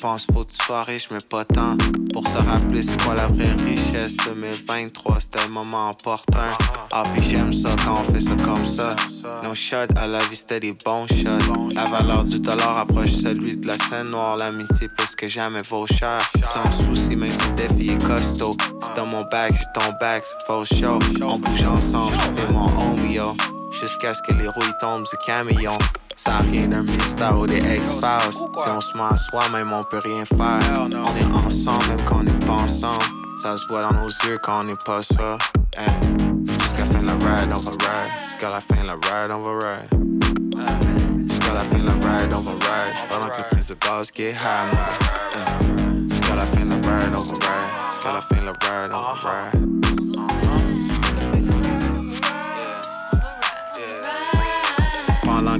Ils 0.00 0.08
pensent 0.08 0.26
faut 0.32 0.44
que 0.44 0.52
tu 0.52 0.64
sois 0.64 0.82
riche, 0.84 1.08
mais 1.10 1.18
pas 1.28 1.44
tant. 1.44 1.76
Pour 2.14 2.26
se 2.26 2.36
rappeler 2.48 2.82
c'est 2.82 2.98
quoi 3.02 3.14
la 3.14 3.26
vraie 3.26 3.52
richesse? 3.66 4.16
2023, 4.24 5.20
c'était 5.20 5.44
le 5.44 5.52
moment 5.52 5.90
opportun. 5.90 6.48
Ah, 6.90 7.02
puis 7.12 7.22
j'aime 7.28 7.52
ça 7.52 7.68
quand 7.84 8.00
on 8.00 8.10
fait 8.10 8.20
ça 8.22 8.34
comme 8.42 8.64
ça. 8.64 8.96
Nos 9.44 9.54
shots 9.54 9.92
à 9.96 10.06
la 10.06 10.20
vie, 10.20 10.36
c'était 10.36 10.60
des 10.60 10.72
bons 10.72 11.06
shots. 11.06 11.72
La 11.74 11.84
valeur 11.84 12.24
du 12.24 12.40
dollar 12.40 12.78
approche 12.78 13.12
celui 13.12 13.58
de 13.58 13.66
la 13.66 13.76
scène 13.76 14.08
noire. 14.08 14.38
L'amitié 14.38 14.88
plus 14.96 15.14
que 15.14 15.28
jamais 15.28 15.60
vaut 15.68 15.86
cher. 15.86 16.18
Sans 16.46 16.72
souci, 16.72 17.14
même 17.14 17.30
si 17.34 17.48
le 17.48 17.68
défi 17.68 17.90
est 17.90 18.02
costaud. 18.02 18.56
C'est 18.82 18.96
dans 18.96 19.06
mon 19.06 19.22
bac, 19.30 19.52
j'ai 19.52 19.80
ton 19.80 19.92
bac, 20.00 20.24
c'est 20.24 20.46
faux 20.46 20.64
show. 20.64 20.98
On 21.20 21.38
bouge 21.38 21.64
ensemble, 21.64 22.16
t'es 22.34 22.50
mon 22.50 22.68
homie, 22.80 23.16
yo. 23.16 23.36
Jusqu'à 23.78 24.14
ce 24.14 24.22
que 24.22 24.32
les 24.32 24.48
rouilles 24.48 24.74
tombent 24.80 25.04
du 25.04 25.16
camion. 25.26 25.76
Ça 26.22 26.36
a 26.36 26.38
rien 26.40 26.68
d'un 26.68 26.82
mystère 26.82 27.38
ou 27.38 27.46
des 27.46 27.56
X-Files. 27.56 28.32
Si 28.32 28.68
on 28.68 28.80
se 28.82 28.94
ment 28.94 29.08
à 29.08 29.16
soi-même, 29.16 29.72
on 29.72 29.82
peut 29.84 30.00
rien 30.04 30.26
faire. 30.26 30.86
On 30.86 31.16
est 31.16 31.46
ensemble, 31.46 31.86
même 31.88 32.04
quand 32.04 32.18
on 32.18 32.24
n'est 32.24 32.46
pas 32.46 32.52
ensemble. 32.52 33.02
Ça 33.42 33.56
se 33.56 33.66
voit 33.68 33.80
dans 33.80 33.94
nos 33.94 34.08
yeux 34.08 34.36
quand 34.42 34.60
on 34.60 34.64
n'est 34.64 34.76
pas 34.84 35.00
ça. 35.00 35.38
Hey. 35.78 35.88
Jusqu'à 36.44 36.80
la 36.80 36.84
fin 36.84 37.00
de 37.00 37.06
la 37.06 37.12
ride, 37.14 37.50
on 37.54 37.60
va 37.60 37.70
ride. 37.70 38.10
Jusqu'à 38.28 38.50
la 38.50 38.60
fin 38.60 38.82
de 38.82 38.86
la 38.86 38.92
ride, 38.92 39.30
on 39.30 39.40
va 39.40 39.66
ride. 39.66 39.88
Hey. 40.60 41.26
Jusqu'à 41.26 41.54
la 41.54 41.60
fin 41.60 41.78
de 41.78 41.86
la 41.86 41.92
ride, 41.94 42.34
on 42.34 42.40
va 42.40 42.50
ride. 42.50 42.94
Pendant 43.08 43.28
que 43.28 43.56
le 43.56 43.56
de 43.56 44.14
get 44.14 44.32
high. 44.32 44.76
Hey. 45.32 46.06
Jusqu'à 46.10 46.34
la 46.34 46.44
fin 46.44 46.66
de 46.66 46.68
la 46.68 46.76
ride, 46.76 47.14
on 47.14 47.22
va 47.22 47.32
ride. 47.32 47.70
Jusqu'à 47.94 48.12
la 48.12 48.20
fin 48.20 48.36
de 48.36 48.44
la 48.44 48.52
ride, 48.52 48.92
on 48.92 49.00
va 49.00 49.14
uh-huh. 49.14 49.52
ride. 49.52 49.70
Uh-huh. 50.18 50.69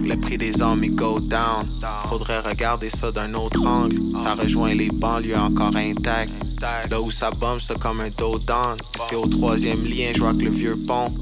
Que 0.02 0.08
le 0.08 0.16
prix 0.20 0.38
des 0.38 0.60
armes 0.60 0.84
il 0.84 0.94
go 0.94 1.20
down, 1.20 1.66
faudrait 2.08 2.40
regarder 2.40 2.88
ça 2.88 3.10
d'un 3.12 3.34
autre 3.34 3.64
angle. 3.66 3.96
Ça 4.24 4.34
rejoint 4.34 4.74
les 4.74 4.90
banlieues 4.90 5.36
encore 5.36 5.76
intactes. 5.76 6.32
Là 6.90 7.00
où 7.00 7.10
ça 7.10 7.30
bombe, 7.30 7.58
c'est 7.60 7.78
comme 7.78 8.00
un 8.00 8.10
dos 8.10 8.38
down. 8.38 8.76
D'ici 8.94 9.14
au 9.14 9.26
troisième 9.26 9.82
lien, 9.84 10.10
je 10.14 10.20
vois 10.20 10.34
que 10.34 10.44
le 10.44 10.50
vieux 10.50 10.76
pont. 10.86 11.12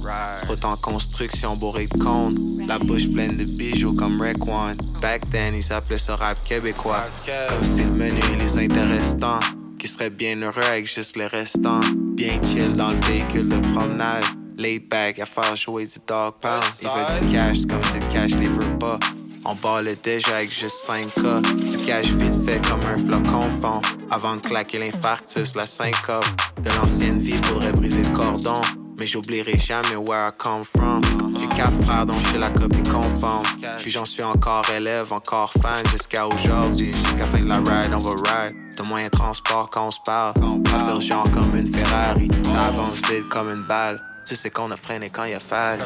Route 0.49 0.65
en 0.65 0.77
construction 0.77 1.57
bourré 1.57 1.87
de 1.87 1.99
cônes. 1.99 2.65
La 2.67 2.79
bouche 2.79 3.09
pleine 3.09 3.37
de 3.37 3.45
bijoux 3.45 3.95
comme 3.95 4.21
One. 4.21 4.77
Back 5.01 5.31
then, 5.31 5.55
ils 5.55 5.73
appelaient 5.73 5.99
ça 5.99 6.17
rap 6.17 6.43
québécois. 6.45 7.05
C'est 7.25 7.49
comme 7.49 7.65
si 7.65 7.85
le 7.85 7.91
menu 7.91 8.21
les 8.39 8.59
intéressants. 8.59 9.41
Qui 9.79 9.87
seraient 9.87 10.11
bien 10.11 10.37
heureux 10.43 10.65
avec 10.71 10.93
juste 10.93 11.17
les 11.17 11.29
restants. 11.29 11.81
Bien 12.17 12.41
chill 12.43 12.75
dans 12.75 12.91
le 12.91 13.01
véhicule 13.07 13.49
de 13.49 13.59
promenade. 13.73 14.25
Lay 14.59 14.81
back 14.81 15.21
à 15.21 15.25
faire 15.25 15.55
jouer 15.55 15.87
du 15.87 16.01
dog 16.05 16.35
pound. 16.41 16.65
Ils 16.83 16.89
veulent 16.89 17.29
du 17.29 17.33
cash 17.33 17.59
comme 17.69 17.83
si 17.85 18.01
le 18.01 18.13
cash 18.13 18.33
les 18.33 18.49
veut 18.49 18.77
pas. 18.81 18.99
On 19.45 19.55
balle 19.55 19.89
déjà 20.03 20.39
avec 20.39 20.51
juste 20.51 20.85
5K. 20.85 21.43
Du 21.71 21.79
cash 21.87 22.07
vite 22.07 22.45
fait 22.45 22.61
comme 22.69 22.81
un 22.85 22.99
flocon 22.99 23.49
fond. 23.63 23.81
Avant 24.11 24.35
de 24.35 24.41
claquer 24.41 24.81
l'infarctus, 24.81 25.55
la 25.55 25.63
syncope. 25.63 26.27
De 26.61 26.71
l'ancienne 26.71 27.21
vie, 27.21 27.37
faudrait 27.45 27.71
briser 27.71 28.03
le 28.03 28.11
cordon. 28.11 28.61
Mais 28.99 29.07
j'oublierai 29.07 29.57
jamais 29.59 29.95
where 29.95 30.29
I 30.29 30.33
come 30.37 30.65
from. 30.65 31.03
J'ai 31.39 31.47
quatre 31.57 31.81
frères 31.85 32.05
dont 32.05 32.19
je 32.19 32.27
suis 32.27 32.39
la 32.39 32.51
copie 32.51 32.83
conforme. 32.83 33.47
Puis 33.79 33.93
j'en 33.93 34.05
suis 34.05 34.25
encore 34.25 34.69
élève, 34.77 35.13
encore 35.13 35.53
fan 35.63 35.87
jusqu'à 35.93 36.27
aujourd'hui. 36.27 36.93
Jusqu'à 36.93 37.27
fin 37.27 37.39
de 37.39 37.49
la 37.49 37.59
ride, 37.59 37.95
on 37.95 38.01
va 38.01 38.11
ride. 38.11 38.57
C'est 38.73 38.81
un 38.81 38.89
moyen 38.89 39.07
de 39.07 39.13
transport 39.13 39.71
quand 39.71 39.87
on 39.87 39.91
se 39.93 40.01
parle. 40.05 40.35
Le 40.43 41.01
genre 41.01 41.31
comme 41.31 41.57
une 41.57 41.73
Ferrari. 41.73 42.29
Ça 42.43 42.65
avance 42.65 43.01
vite 43.09 43.29
comme 43.29 43.53
une 43.53 43.63
balle. 43.63 44.01
Tu 44.29 44.37
sais 44.37 44.51
qu'on 44.51 44.71
a 44.71 44.77
freiné 44.77 45.09
quand 45.09 45.25
il 45.25 45.35
a 45.35 45.41
fallu. 45.41 45.83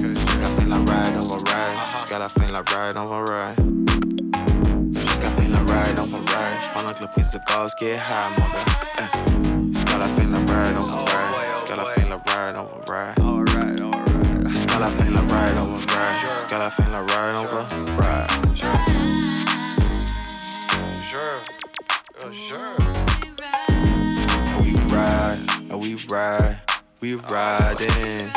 Jusqu'à 0.00 0.46
fin 0.46 0.64
la 0.68 0.76
ride, 0.76 1.16
on 1.18 1.26
va 1.26 1.34
ride. 1.34 1.80
Jusqu'à 1.96 2.20
la 2.20 2.28
fin 2.28 2.46
la 2.52 2.60
ride, 2.60 2.96
on 2.96 3.06
va 3.06 3.18
ride. 3.18 3.58
Jusqu'à 4.94 5.28
fin 5.30 5.48
la 5.48 5.58
ride, 5.58 5.98
on 5.98 6.06
va 6.06 6.18
ride. 6.18 6.70
Pendant 6.72 6.92
que 6.92 7.00
le 7.00 7.08
prix 7.08 7.22
de 7.22 7.38
gaz 7.48 7.74
get 7.80 7.96
high, 7.96 8.30
mon 8.38 8.46
gars. 8.46 8.64
Eh. 9.00 9.08
Jusqu'à 9.72 9.98
la 9.98 10.06
fin 10.06 10.22
la 10.22 10.38
ride, 10.38 10.76
on 10.78 10.84
va 10.84 10.98
ride. 10.98 11.34
Jusqu'à 11.58 11.74
la 11.74 11.84
fin 11.84 12.04
la 12.08 12.16
ride, 12.16 12.56
on 12.56 12.62
va 12.62 12.94
ride. 12.94 13.18
Jusqu'à 14.52 14.78
la 14.78 14.88
fin 14.88 15.10
la 15.10 15.20
ride, 15.20 15.58
on 15.58 15.64
va 15.64 15.76
ride. 15.76 16.30
Jusqu'à 16.36 16.58
la 16.58 16.70
fin 16.70 16.88
la 16.92 17.00
ride, 17.00 17.34
on 17.34 17.46
va 17.50 17.62
ride. 17.98 18.30
Sure. 21.02 21.40
Oh, 22.22 22.30
sure. 22.30 22.76
And 24.46 24.62
we 24.62 24.70
ride, 24.94 25.40
we 25.72 25.90
ride, 26.08 26.69
we 27.00 27.14
riding. 27.14 27.88
Eh, 27.88 28.30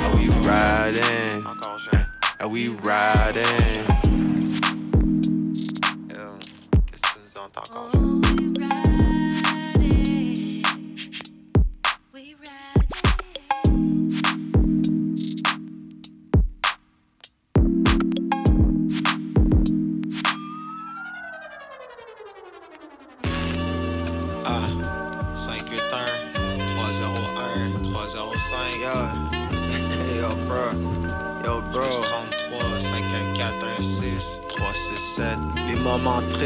and 0.00 0.14
we 0.18 0.28
riding, 0.46 1.44
and 2.38 2.52
we 2.52 2.68
riding. 2.68 3.94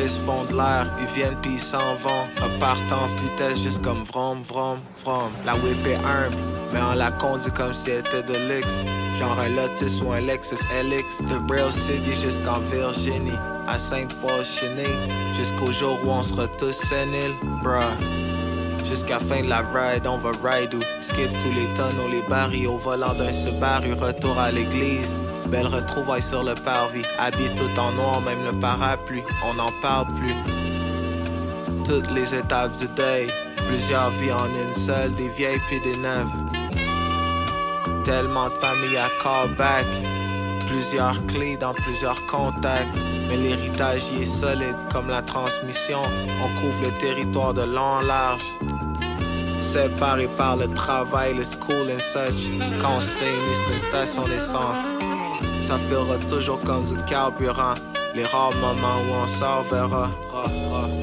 Tristes 0.08 0.24
font 0.24 0.44
de 0.44 0.54
l'air, 0.54 0.90
ils 1.00 1.06
viennent 1.14 1.36
puis 1.42 1.52
ils 1.54 1.60
s'en 1.60 1.94
vont. 2.02 2.24
Repartent 2.40 2.92
en 2.92 3.06
vitesse 3.22 3.62
juste 3.62 3.82
comme 3.82 4.02
vrom, 4.04 4.42
vrom, 4.42 4.78
vrom. 5.04 5.30
La 5.44 5.54
whip 5.56 5.86
est 5.86 5.96
humble, 5.96 6.36
mais 6.72 6.80
on 6.80 6.94
la 6.94 7.10
conduit 7.10 7.52
comme 7.52 7.72
si 7.72 7.90
elle 7.90 8.00
était 8.00 8.22
de 8.22 8.34
luxe. 8.48 8.80
Genre 9.18 9.38
un 9.38 9.48
Lotus 9.48 10.00
ou 10.02 10.12
un 10.12 10.20
Lexus 10.20 10.64
LX. 10.72 11.20
De 11.28 11.38
Braille 11.46 11.72
City 11.72 12.14
jusqu'en 12.14 12.60
Virginie. 12.72 13.38
À 13.66 13.78
Sainte-Foy-Cheney. 13.78 15.10
Jusqu'au 15.34 15.72
jour 15.72 15.98
où 16.04 16.10
on 16.10 16.22
sera 16.22 16.46
tous 16.46 16.72
séniles, 16.72 17.34
bruh. 17.62 17.96
Jusqu'à 18.88 19.18
fin 19.18 19.42
de 19.42 19.48
la 19.48 19.58
ride, 19.58 20.06
on 20.06 20.16
va 20.16 20.30
ride 20.42 20.74
ou 20.74 20.80
skip 21.00 21.30
tous 21.40 21.52
les 21.52 21.68
tonneaux, 21.74 22.08
les 22.10 22.22
barils 22.22 22.66
au 22.66 22.78
volant 22.78 23.12
d'un 23.12 23.32
Subaru, 23.32 23.92
retour 23.92 24.38
à 24.38 24.50
l'église. 24.50 25.18
Belle 25.50 25.66
retrouvaille 25.66 26.22
sur 26.22 26.44
le 26.44 26.54
parvis, 26.54 27.04
habillé 27.18 27.48
tout 27.54 27.80
en 27.80 27.92
noir, 27.92 28.20
même 28.20 28.44
le 28.44 28.52
parapluie, 28.60 29.22
on 29.44 29.54
n'en 29.54 29.72
parle 29.80 30.06
plus. 30.14 30.34
Toutes 31.84 32.10
les 32.10 32.34
étapes 32.34 32.76
du 32.76 32.86
deuil, 32.88 33.28
plusieurs 33.66 34.10
vies 34.10 34.32
en 34.32 34.44
une 34.44 34.74
seule, 34.74 35.14
des 35.14 35.30
vieilles 35.30 35.60
puis 35.66 35.80
des 35.80 35.96
neuves. 35.96 36.30
Tellement 38.04 38.48
de 38.48 38.52
familles 38.52 38.98
à 38.98 39.08
callback, 39.22 39.86
plusieurs 40.66 41.24
clés 41.26 41.56
dans 41.56 41.72
plusieurs 41.72 42.26
contacts. 42.26 42.94
Mais 43.28 43.36
l'héritage 43.38 44.02
y 44.12 44.22
est 44.22 44.26
solide 44.26 44.76
comme 44.92 45.08
la 45.08 45.22
transmission, 45.22 46.00
on 46.42 46.60
couvre 46.60 46.82
le 46.82 46.90
territoire 46.98 47.54
de 47.54 47.62
long 47.62 47.80
en 47.80 48.00
large. 48.02 48.54
Séparés 49.60 50.28
par 50.36 50.56
le 50.56 50.68
travail, 50.68 51.34
le 51.34 51.44
school 51.44 51.90
and 51.90 52.00
such. 52.00 52.50
Quand 52.80 52.96
on 52.96 53.00
se 53.00 53.08
c'est 53.08 53.72
une 53.72 53.88
station 53.88 54.24
d'essence. 54.24 55.07
Ça 55.68 55.76
fera 55.76 56.16
toujours 56.16 56.58
comme 56.60 56.86
du 56.86 56.96
carburant. 57.04 57.74
Les 58.14 58.24
rares 58.24 58.54
moments 58.54 59.02
où 59.06 59.22
on 59.22 59.26
sort 59.26 59.64
verra. 59.70 60.08
Ra, 60.32 60.44
ra, 60.44 60.48
ra, 60.48 60.80
ra. 60.80 60.97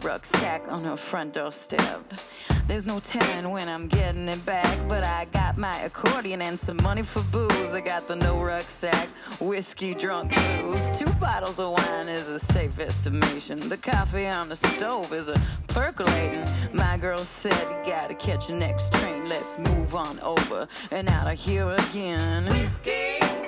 Rucksack 0.00 0.70
on 0.70 0.84
her 0.84 0.96
front 0.96 1.34
doorstep. 1.34 2.02
There's 2.66 2.86
no 2.86 3.00
telling 3.00 3.50
when 3.50 3.68
I'm 3.68 3.88
getting 3.88 4.28
it 4.28 4.44
back, 4.44 4.78
but 4.88 5.02
I 5.02 5.24
got 5.32 5.56
my 5.56 5.78
accordion 5.80 6.42
and 6.42 6.58
some 6.58 6.76
money 6.82 7.02
for 7.02 7.22
booze. 7.32 7.74
I 7.74 7.80
got 7.80 8.06
the 8.06 8.16
no 8.16 8.42
rucksack, 8.42 9.08
whiskey 9.40 9.94
drunk 9.94 10.34
blues. 10.34 10.90
Two 10.90 11.10
bottles 11.14 11.58
of 11.58 11.72
wine 11.72 12.08
is 12.08 12.28
a 12.28 12.38
safe 12.38 12.78
estimation. 12.78 13.68
The 13.68 13.78
coffee 13.78 14.26
on 14.26 14.50
the 14.50 14.56
stove 14.56 15.12
is 15.14 15.28
a 15.30 15.40
percolating. 15.68 16.44
My 16.74 16.98
girl 16.98 17.24
said, 17.24 17.86
gotta 17.86 18.14
catch 18.14 18.48
the 18.48 18.54
next 18.54 18.92
train. 18.92 19.28
Let's 19.28 19.58
move 19.58 19.94
on 19.94 20.20
over 20.20 20.68
and 20.90 21.08
out 21.08 21.26
of 21.26 21.38
here 21.38 21.70
again. 21.70 22.46
Whiskey 22.46 23.47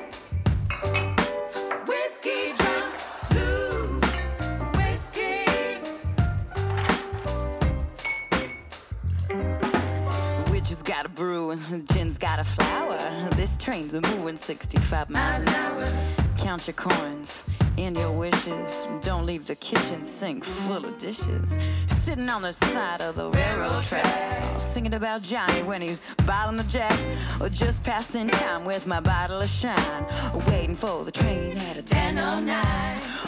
and 11.50 11.88
gin's 11.88 12.18
got 12.18 12.38
a 12.38 12.44
flower. 12.44 13.28
This 13.34 13.56
train's 13.56 13.94
a 13.94 14.00
moving 14.00 14.36
65 14.36 15.10
miles 15.10 15.38
an 15.38 15.48
hour. 15.48 15.88
Count 16.38 16.66
your 16.66 16.74
coins 16.74 17.44
and 17.76 17.96
your 17.96 18.12
wishes. 18.12 18.86
Don't 19.00 19.26
leave 19.26 19.46
the 19.46 19.56
kitchen 19.56 20.04
sink 20.04 20.44
full 20.44 20.84
of 20.84 20.96
dishes. 20.98 21.58
Sitting 21.88 22.28
on 22.28 22.42
the 22.42 22.52
side 22.52 23.02
of 23.02 23.16
the 23.16 23.30
railroad 23.30 23.82
track, 23.82 24.60
singing 24.60 24.94
about 24.94 25.22
Johnny 25.22 25.62
when 25.62 25.82
he's 25.82 26.00
bottling 26.26 26.56
the 26.56 26.64
jack, 26.64 26.98
or 27.40 27.48
just 27.48 27.82
passing 27.82 28.28
time 28.28 28.64
with 28.64 28.86
my 28.86 29.00
bottle 29.00 29.40
of 29.40 29.48
shine, 29.48 30.06
waiting 30.46 30.76
for 30.76 31.04
the 31.04 31.12
train 31.12 31.56
at 31.58 31.76
a 31.76 31.82
10:09. 31.82 33.19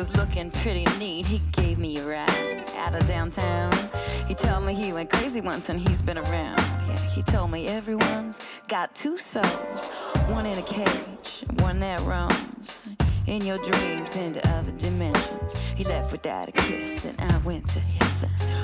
was 0.00 0.16
looking 0.16 0.50
pretty 0.50 0.86
neat. 0.98 1.26
He 1.26 1.42
gave 1.52 1.76
me 1.76 1.98
a 1.98 2.06
ride 2.06 2.64
out 2.78 2.94
of 2.94 3.06
downtown. 3.06 3.70
He 4.26 4.32
told 4.32 4.64
me 4.64 4.72
he 4.72 4.94
went 4.94 5.10
crazy 5.10 5.42
once 5.42 5.68
and 5.68 5.78
he's 5.78 6.00
been 6.00 6.16
around. 6.16 6.56
Yeah, 6.88 6.96
he 7.14 7.22
told 7.22 7.50
me 7.50 7.68
everyone's 7.68 8.40
got 8.66 8.94
two 8.94 9.18
souls 9.18 9.90
one 10.28 10.46
in 10.46 10.56
a 10.56 10.62
cage, 10.62 11.44
one 11.58 11.80
that 11.80 12.00
roams 12.00 12.80
in 13.26 13.44
your 13.44 13.58
dreams 13.58 14.16
into 14.16 14.40
other 14.56 14.72
dimensions. 14.78 15.52
He 15.76 15.84
left 15.84 16.12
without 16.12 16.48
a 16.48 16.52
kiss, 16.52 17.04
and 17.04 17.20
I 17.20 17.36
went 17.38 17.68
to 17.68 17.80
heaven. 17.80 18.59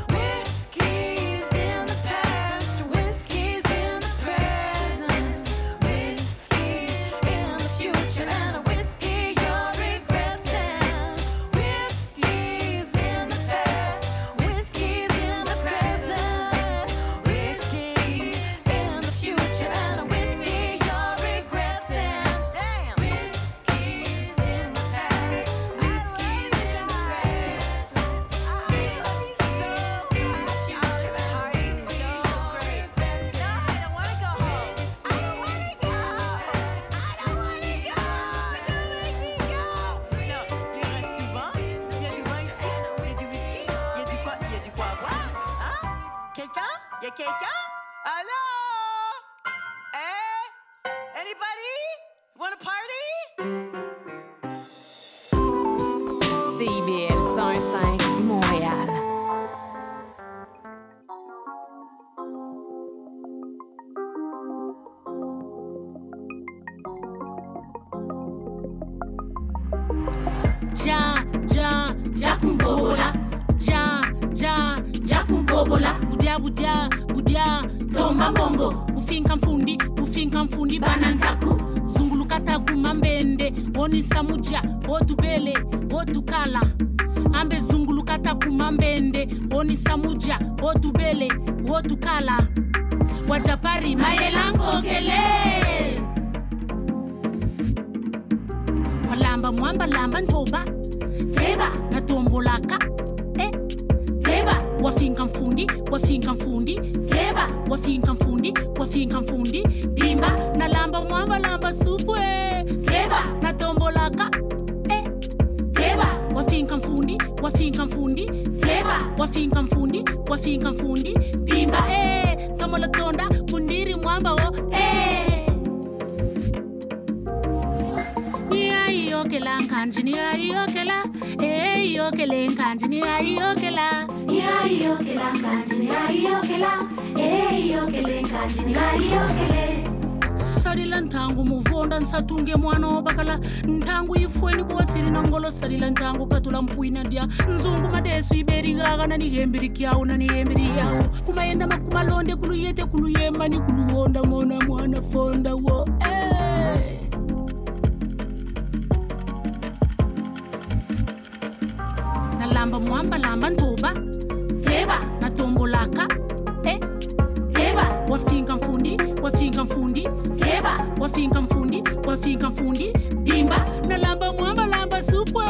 wafika 169.26 169.64
mfundi 169.64 170.02
keba 170.44 170.86
wafika 171.00 171.40
mfundi 171.42 171.82
wafika 172.06 172.50
mfundi 172.50 172.92
bimba 173.22 173.66
nalamba 173.88 174.32
mwamba 174.32 174.66
lamba 174.66 175.02
supwe 175.02 175.46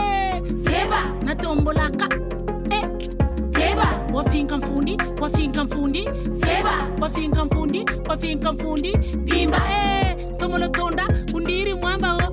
keba 0.65 1.03
natombolaka 1.25 2.09
eh. 2.71 2.85
keba 3.53 3.89
wafika 4.15 4.57
mfundi 4.59 4.99
wafika 5.21 5.65
mfundi 5.65 6.03
keba 6.41 6.73
wafika 7.01 7.45
mfundi 7.45 7.85
wafika 8.09 8.53
mfundi 8.53 8.97
bimba 9.25 9.57
eh. 9.71 10.17
tomolotonda 10.37 11.09
undiri 11.35 11.75
mwamba 11.75 12.15
oh. 12.17 12.26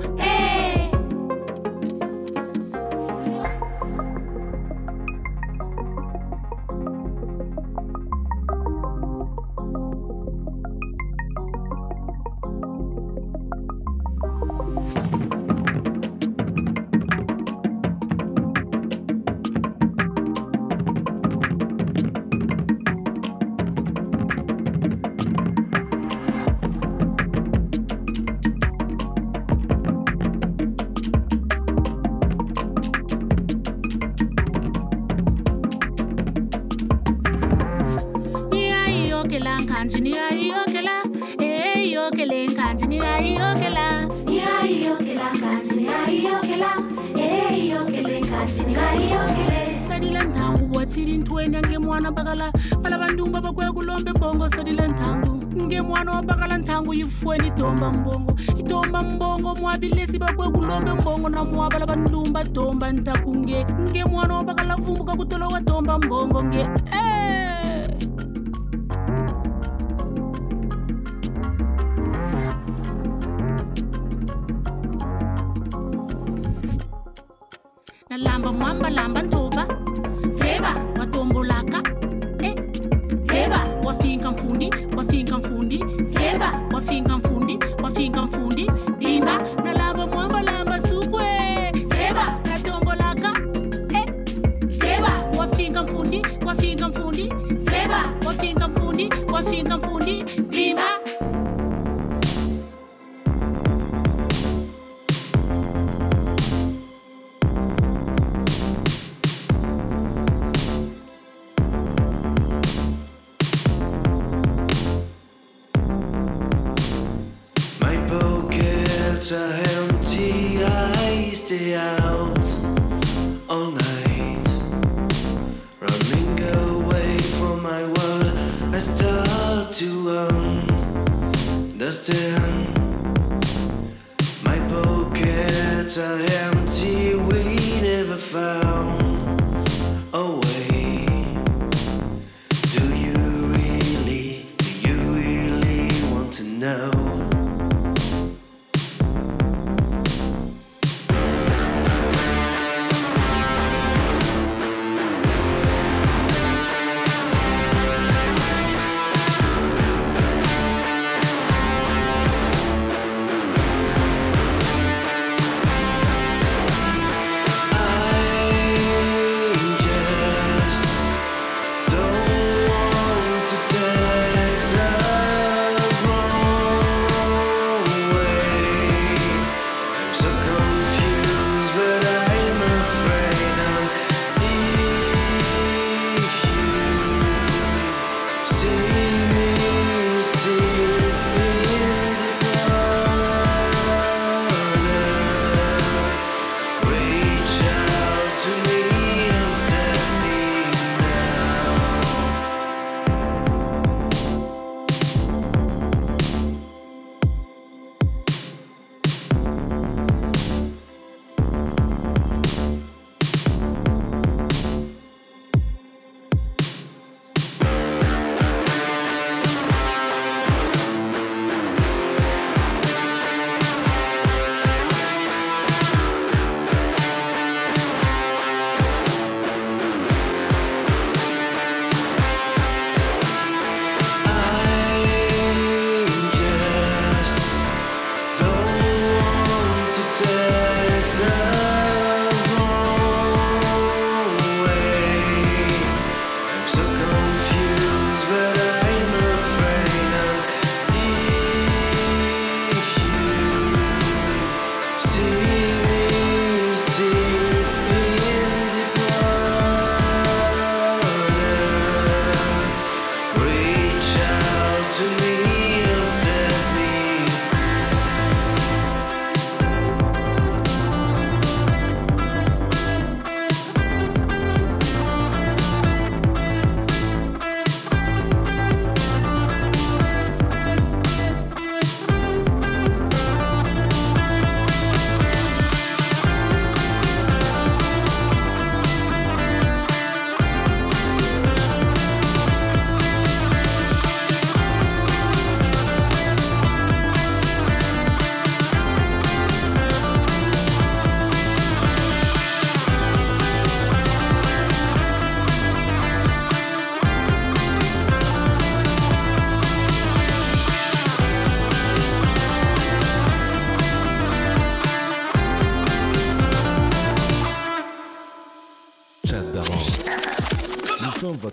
idoma 57.73 57.91
mm. 57.91 57.99
mbongo 57.99 58.33
idoma 58.59 59.03
mbongo 59.03 59.55
mwabile 59.55 60.07
bakwe 60.19 60.49
kulombe 60.51 60.91
mm. 60.93 60.97
mbongo 60.99 61.29
na 61.29 61.43
mwabala 61.43 61.85
bandumba 61.85 62.43
tomba 62.43 62.91
ntakunge. 62.91 63.65
Nge 63.89 64.05
mwana 64.05 64.39
obakala 64.39 64.75
vumbuka 64.75 65.15
kutolowa 65.15 65.52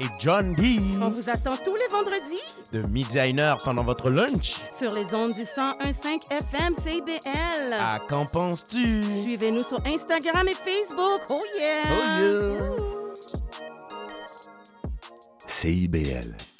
et 0.00 0.06
John 0.20 0.52
B. 0.54 1.00
On 1.00 1.08
vous 1.08 1.28
attend 1.30 1.56
tous 1.64 1.74
les 1.74 1.88
vendredis 1.90 2.42
de 2.72 2.86
midi 2.88 3.18
à 3.18 3.26
1h 3.26 3.62
pendant 3.64 3.84
votre 3.84 4.10
lunch 4.10 4.56
sur 4.72 4.92
les 4.92 5.14
ondes 5.14 5.32
du 5.32 5.42
101.5 5.42 6.30
FM 6.30 6.74
CBL. 6.74 7.72
À 7.72 7.98
qu'en 8.08 8.26
penses-tu? 8.26 9.02
Suivez-nous 9.02 9.62
sur 9.62 9.78
Instagram 9.86 10.48
et 10.48 10.54
Facebook. 10.54 11.22
Oh 11.30 11.42
yeah! 11.58 11.82
Oh 11.90 12.04
yeah! 12.20 12.96
CIBL 15.46 16.55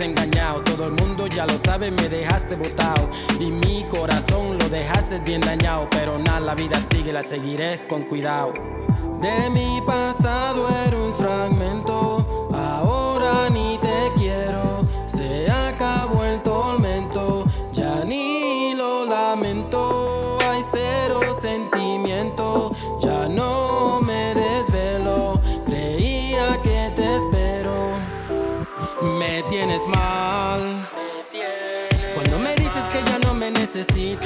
engañado. 0.00 0.62
Todo 0.62 0.86
el 0.86 0.92
mundo 0.92 1.26
ya 1.26 1.46
lo 1.46 1.56
sabe, 1.64 1.90
me 1.90 2.08
dejaste 2.08 2.56
botado. 2.56 3.10
Y 3.40 3.50
mi 3.50 3.84
corazón 3.84 4.58
lo 4.58 4.68
dejaste 4.68 5.18
bien 5.20 5.40
dañado. 5.40 5.88
Pero 5.90 6.18
nada, 6.18 6.40
la 6.40 6.54
vida 6.54 6.78
sigue, 6.90 7.12
la 7.12 7.22
seguiré 7.22 7.86
con 7.88 8.02
cuidado. 8.02 8.52
De 9.20 9.48
mi 9.50 9.80
pasado 9.86 10.68
era 10.86 10.96
un 10.96 11.14
fragmento, 11.14 11.63
y 33.92 34.16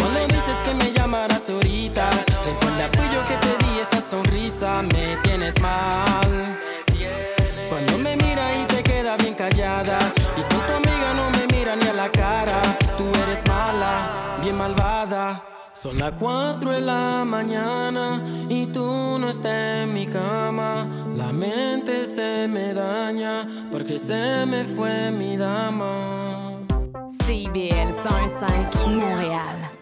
cuando 0.00 0.20
dices 0.26 0.56
que 0.64 0.74
me 0.74 0.92
llamarás 0.92 1.42
ahorita, 1.48 2.10
recuerda 2.46 2.88
fui 2.92 3.06
yo 3.12 3.24
que 3.26 3.36
te 3.36 3.64
di 3.64 3.80
esa 3.80 4.02
sonrisa, 4.10 4.82
me 4.82 5.16
tienes 5.22 5.60
mal. 5.60 6.58
Cuando 7.68 7.98
me 7.98 8.16
mira 8.16 8.54
y 8.56 8.64
te 8.66 8.82
queda 8.82 9.16
bien 9.16 9.34
callada 9.34 9.98
y 10.36 10.40
con 10.42 10.66
tu 10.66 10.72
amiga 10.72 11.14
no 11.14 11.30
me 11.30 11.46
mira 11.56 11.74
ni 11.76 11.88
a 11.88 11.92
la 11.92 12.08
cara, 12.10 12.60
tú 12.96 13.04
eres 13.04 13.46
mala, 13.48 14.38
bien 14.42 14.56
malvada. 14.56 15.42
Son 15.82 15.98
las 15.98 16.12
4 16.12 16.70
de 16.70 16.80
la 16.80 17.24
mañana 17.26 18.22
y 18.48 18.66
tú 18.66 19.18
no 19.18 19.28
estás 19.28 19.82
en 19.82 19.92
mi 19.92 20.06
cama. 20.06 20.86
La 21.16 21.32
mente 21.32 22.06
se 22.06 22.48
me 22.48 22.72
daña 22.72 23.68
porque 23.70 23.98
se 23.98 24.46
me 24.46 24.64
fue 24.64 25.10
mi 25.10 25.36
dama. 25.36 26.43
CBL 27.54 27.92
105 27.92 28.84
Montréal. 28.88 29.73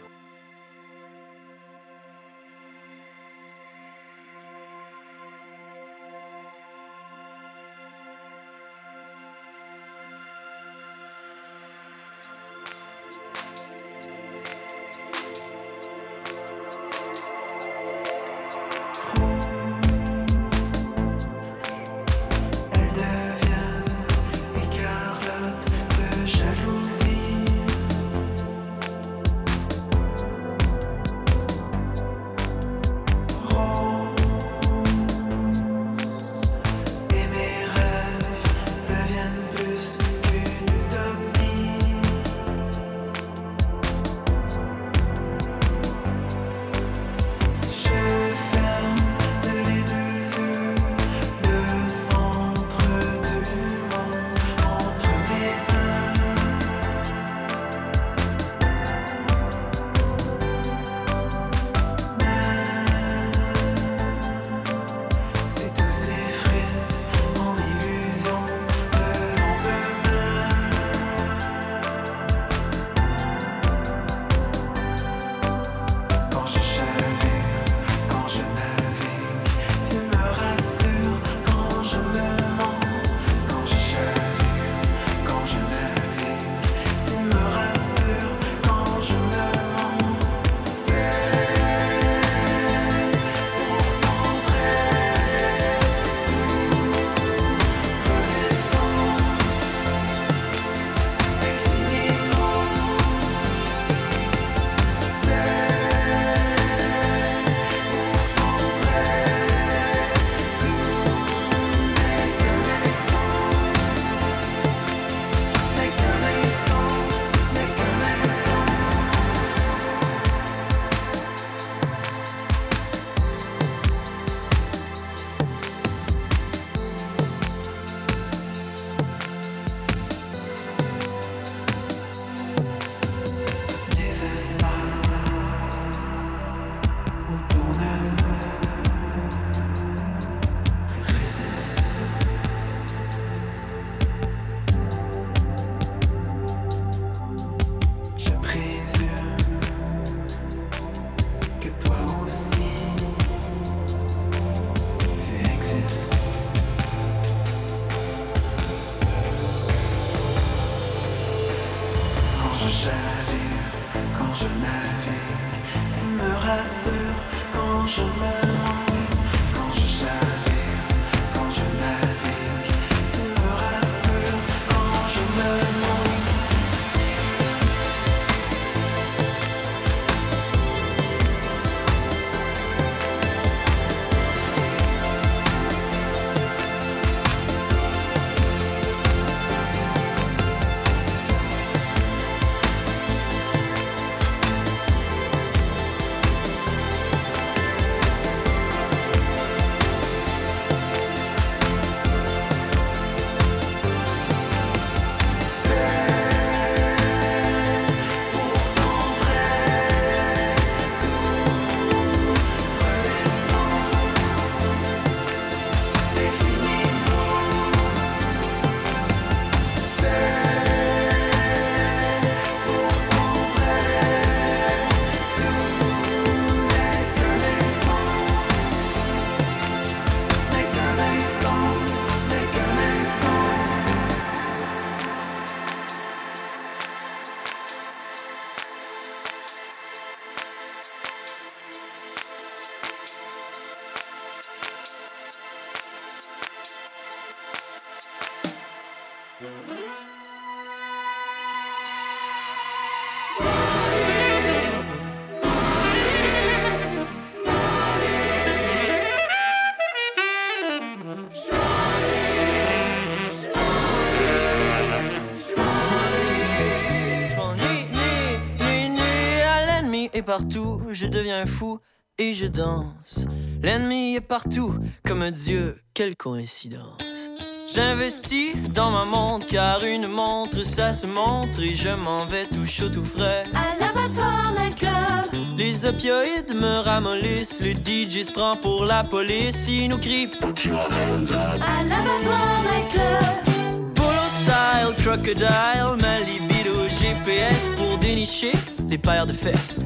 Partout, 270.39 270.81
je 270.93 271.05
deviens 271.05 271.45
fou 271.45 271.79
et 272.17 272.33
je 272.33 272.47
danse. 272.47 273.27
L'ennemi 273.63 274.15
est 274.15 274.23
partout, 274.23 274.75
comme 275.07 275.21
un 275.21 275.31
dieu, 275.31 275.77
quelle 275.93 276.17
coïncidence. 276.17 277.29
J'investis 277.69 278.55
dans 278.71 278.91
ma 278.91 279.05
montre 279.05 279.47
car 279.47 279.85
une 279.85 280.07
montre 280.07 280.65
ça 280.65 280.95
se 280.95 281.07
montre 281.07 281.61
et 281.61 281.75
je 281.75 281.91
m'en 281.91 282.25
vais 282.25 282.47
tout 282.47 282.65
chaud 282.65 282.89
tout 282.89 283.05
frais. 283.05 283.45
À 283.53 283.79
l'abattoir 283.79 284.55
d'un 284.57 284.71
club. 284.71 285.59
Les 285.59 285.85
opioïdes 285.85 286.55
me 286.55 286.79
ramollissent, 286.79 287.61
le 287.61 287.73
DJ 287.73 288.25
se 288.25 288.33
prend 288.33 288.57
pour 288.57 288.87
la 288.87 289.05
police, 289.05 289.69
il 289.69 289.91
nous 289.91 289.99
crie 289.99 290.31
À 290.41 291.83
l'abattoir 291.91 292.63
d'un 292.65 292.85
club. 292.89 293.95
Polo 293.95 294.27
style, 294.41 294.95
crocodile, 295.03 296.01
ma 296.01 296.21
libido 296.21 296.89
GPS 296.89 297.69
pour 297.77 297.99
dénicher 297.99 298.53
les 298.89 298.97
paires 298.97 299.27
de 299.27 299.35
fesses. 299.35 299.79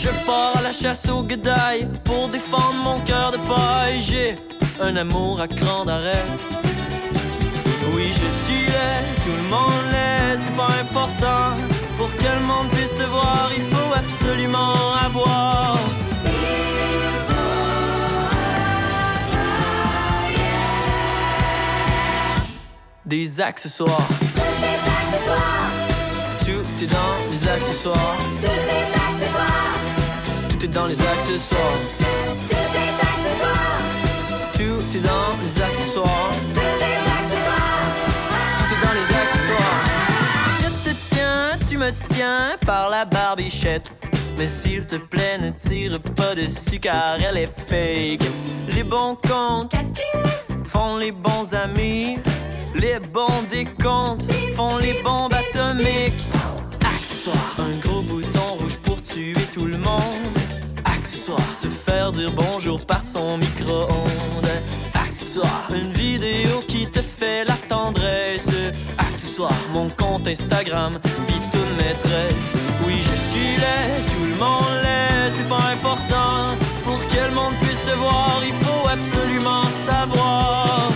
Je 0.00 0.10
pars 0.24 0.56
à 0.56 0.62
la 0.62 0.70
chasse 0.70 1.08
aux 1.08 1.24
guedailles 1.24 1.88
pour 2.04 2.28
défendre 2.28 2.80
mon 2.84 3.00
cœur 3.00 3.32
de 3.32 3.36
paille. 3.36 4.00
J'ai 4.00 4.36
un 4.80 4.94
amour 4.94 5.40
à 5.40 5.48
cran 5.48 5.84
d'arrêt. 5.84 6.24
Oui, 7.92 8.06
je 8.06 8.28
suis 8.42 8.66
laid, 8.66 9.04
tout 9.24 9.36
le 9.36 9.48
monde 9.54 9.84
l'est, 9.90 10.38
c'est 10.38 10.54
pas 10.54 10.70
important. 10.84 11.56
Pour 11.96 12.14
que 12.16 12.22
le 12.22 12.46
monde 12.46 12.68
puisse 12.70 12.94
te 12.94 13.02
voir, 13.02 13.50
il 13.56 13.62
faut 13.62 13.92
absolument 13.92 14.74
avoir. 15.04 15.76
Des 23.04 23.40
accessoires. 23.40 24.06
Tout 24.36 24.42
est 24.62 24.80
accessoire. 25.00 25.70
Tout 26.46 26.84
est 26.84 26.86
dans 26.86 27.32
les 27.32 27.48
accessoires. 27.48 28.16
Tout 30.58 30.64
est 30.64 30.68
dans 30.70 30.86
les 30.86 31.00
accessoires. 31.00 31.60
Tout 32.48 32.54
est 32.54 32.96
accessoire. 33.06 33.78
Tout 34.54 34.96
est 34.96 35.00
dans 35.00 35.36
les 35.40 35.62
accessoires. 35.62 36.32
Tout 36.52 36.60
est 36.60 36.98
accessoire. 37.16 37.86
Tout 38.58 38.74
est 38.74 38.80
dans 38.84 38.94
les 38.94 39.08
accessoires. 39.22 39.84
Je 40.58 40.90
te 40.90 40.96
tiens, 41.14 41.58
tu 41.70 41.78
me 41.78 41.90
tiens 42.08 42.56
par 42.66 42.90
la 42.90 43.04
barbichette. 43.04 43.92
Mais 44.36 44.48
s'il 44.48 44.84
te 44.84 44.96
plaît, 44.96 45.38
ne 45.40 45.50
tire 45.50 46.00
pas 46.16 46.34
dessus 46.34 46.80
car 46.80 47.18
elle 47.22 47.36
est 47.36 47.46
fake. 47.46 48.28
Les 48.74 48.82
bons 48.82 49.16
comptes 49.28 49.76
font 50.64 50.96
les 50.96 51.12
bons 51.12 51.54
amis. 51.54 52.18
Les 52.74 52.98
bons 53.12 53.44
décomptes 53.48 54.26
font 54.56 54.76
les 54.78 55.00
bombes 55.04 55.34
atomiques. 55.34 56.24
Accessoire, 56.80 57.56
un 57.60 57.76
gros 57.78 58.02
bouton 58.02 58.56
rouge 58.58 58.76
pour 58.78 59.00
tuer 59.00 59.34
tout 59.52 59.66
le 59.66 59.76
monde. 59.76 60.37
Se 61.52 61.68
faire 61.68 62.10
dire 62.10 62.32
bonjour 62.32 62.80
par 62.80 63.02
son 63.02 63.36
micro-ondes. 63.36 64.48
Accessoire, 64.94 65.68
une 65.74 65.92
vidéo 65.92 66.62
qui 66.66 66.90
te 66.90 67.02
fait 67.02 67.44
la 67.44 67.56
tendresse. 67.68 68.48
Accessoire, 68.96 69.52
mon 69.74 69.90
compte 69.90 70.26
Instagram, 70.26 70.98
bitoune 71.26 71.76
maîtresse. 71.76 72.54
Oui, 72.86 73.02
je 73.02 73.14
suis 73.14 73.56
laid, 73.56 74.06
tout 74.06 74.24
le 74.24 74.36
monde 74.36 74.72
l'est, 74.82 75.30
c'est 75.30 75.48
pas 75.48 75.68
important. 75.72 76.56
Pour 76.84 76.98
que 77.08 77.28
le 77.28 77.34
monde 77.34 77.54
puisse 77.60 77.84
te 77.84 77.94
voir, 77.96 78.40
il 78.46 78.54
faut 78.64 78.88
absolument 78.88 79.64
savoir. 79.64 80.88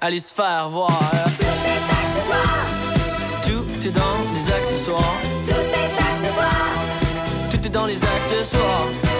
Allez 0.00 0.20
se 0.20 0.32
faire 0.32 0.68
voir. 0.68 1.31
Accessoires. 4.92 5.20
Tout 5.46 5.52
est 5.52 5.98
accessoire. 5.98 7.50
Tout 7.50 7.66
est 7.66 7.70
dans 7.70 7.86
les 7.86 8.02
accessoires. 8.02 9.11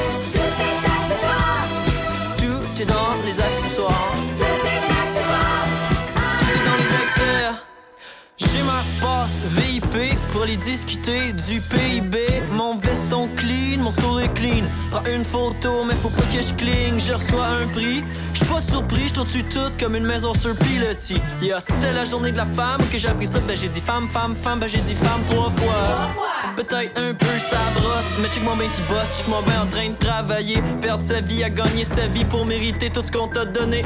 Passe 9.01 9.43
VIP 9.45 10.19
pour 10.31 10.43
aller 10.43 10.57
discuter 10.57 11.33
du 11.33 11.61
PIB. 11.61 12.19
Mon 12.53 12.77
veston 12.77 13.29
clean, 13.37 13.79
mon 13.79 13.91
sourire 13.91 14.33
clean. 14.35 14.65
Prends 14.91 15.05
une 15.05 15.25
photo, 15.25 15.85
mais 15.85 15.95
faut 15.95 16.11
pas 16.11 16.23
que 16.33 16.43
je 16.43 16.55
cligne. 16.55 16.99
Je 16.99 17.15
reçois 17.15 17.47
un 17.47 17.67
prix. 17.69 18.05
J'suis 18.35 18.47
pas 18.47 18.61
surpris, 18.61 19.09
j'tourne 19.09 19.27
dessus 19.27 19.45
tout 19.45 19.71
comme 19.79 19.95
une 19.95 20.07
maison 20.07 20.33
sur 20.35 20.55
pilotis. 20.57 21.21
Yeah, 21.41 21.61
c'était 21.61 21.93
la 21.93 22.05
journée 22.05 22.33
de 22.33 22.37
la 22.37 22.47
femme 22.47 22.81
que 22.91 22.99
j'ai 22.99 23.09
appris 23.09 23.27
ça. 23.27 23.41
Ben 23.41 23.57
j'ai 23.57 23.69
dit 23.69 23.81
femme, 23.81 24.09
femme, 24.11 24.37
femme, 24.37 24.61
ben 24.61 24.69
j'ai 24.69 24.81
dit 24.81 24.95
femme 24.95 25.23
trois 25.27 25.51
fois. 25.51 26.11
Peut-être 26.57 26.99
un 27.01 27.15
peu 27.15 27.39
ça 27.39 27.59
brosse, 27.75 28.17
mais 28.21 28.29
check 28.29 28.43
mon 28.45 28.57
ben 28.57 28.69
qui 28.69 28.83
bosse, 28.83 29.19
check 29.19 29.29
mon 29.29 29.43
ben 29.43 29.63
en 29.63 29.67
train 29.67 29.89
de 29.89 29.97
travailler. 29.97 30.63
Perdre 30.81 31.03
sa 31.03 31.21
vie 31.21 31.45
à 31.45 31.51
gagner 31.51 31.85
sa 31.85 32.07
vie 32.07 32.25
pour 32.25 32.45
mériter 32.47 32.91
tout 32.91 33.03
ce 33.03 33.11
qu'on 33.11 33.29
t'a 33.29 33.45
donné. 33.45 33.85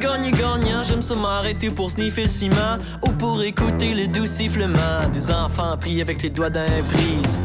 Gagner, 0.00 0.30
gagner, 0.30 0.62
gagnant, 0.62 0.82
j'aime 0.82 1.02
ça 1.02 1.14
m'arrêter 1.16 1.70
pour 1.70 1.90
sniffer 1.90 2.22
le 2.22 2.28
ciment 2.28 2.78
ou 3.04 3.10
pour 3.12 3.42
écouter 3.42 3.94
le 3.94 4.06
doux 4.06 4.26
sifflement 4.26 5.08
des 5.12 5.30
enfants 5.30 5.76
pris 5.76 6.00
avec 6.00 6.22
les 6.22 6.30
doigts 6.30 6.50
d'un 6.50 6.66
prise. 6.92 7.38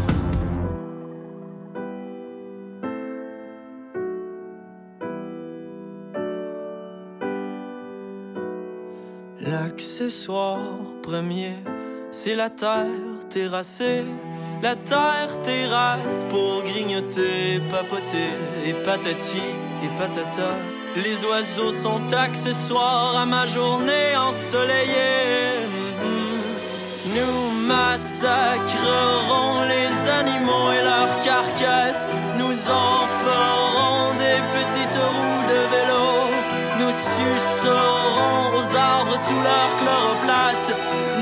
L'accessoire 9.39 10.59
premier, 11.01 11.53
c'est 12.11 12.35
la 12.35 12.49
terre 12.49 12.85
terrassée. 13.29 14.03
La 14.61 14.75
terre 14.75 15.41
terrasse 15.41 16.25
pour 16.29 16.63
grignoter, 16.63 17.61
papoter 17.71 18.29
et 18.65 18.73
patati 18.85 19.41
et 19.83 19.99
patata. 19.99 20.72
Les 20.95 21.25
oiseaux 21.25 21.71
sont 21.71 22.13
accessoires 22.13 23.17
à 23.17 23.25
ma 23.25 23.47
journée 23.47 24.15
ensoleillée. 24.15 25.65
Mhm. 25.65 27.15
Nous 27.15 27.51
massacrerons 27.67 29.63
les 29.73 29.91
animaux 30.19 30.71
et 30.71 30.83
leurs 30.83 31.19
carcasses. 31.21 32.07
Nous 32.37 32.69
en 32.69 33.07
ferons 33.23 34.13
des 34.23 34.39
petites 34.55 34.99
roues 35.15 35.45
de 35.53 35.61
vélo. 35.73 36.05
Nous 36.79 36.93
sucerons 37.17 38.57
aux 38.59 38.75
arbres 38.75 39.19
tout 39.27 39.41
leur 39.49 39.69
chloroplaste. 39.79 40.75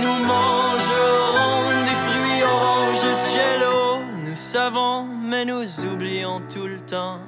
Nous 0.03 0.17
mangerons 0.33 1.63
des 1.87 1.97
fruits 2.05 2.43
oranges 2.43 3.09
jello. 3.33 4.03
Nous 4.25 4.35
savons, 4.35 5.05
mais 5.23 5.45
nous 5.45 5.85
oublions 5.85 6.41
tout 6.49 6.67
le 6.67 6.79
temps. 6.81 7.19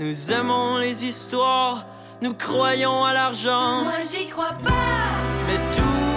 Nous 0.00 0.30
aimons 0.30 0.76
les 0.78 1.04
histoires, 1.04 1.84
nous 2.22 2.32
croyons 2.32 3.04
à 3.04 3.12
l'argent. 3.12 3.82
Moi 3.82 3.94
j'y 4.08 4.28
crois 4.28 4.56
pas. 4.64 4.72
Mais 5.48 5.58
tout 5.74 6.07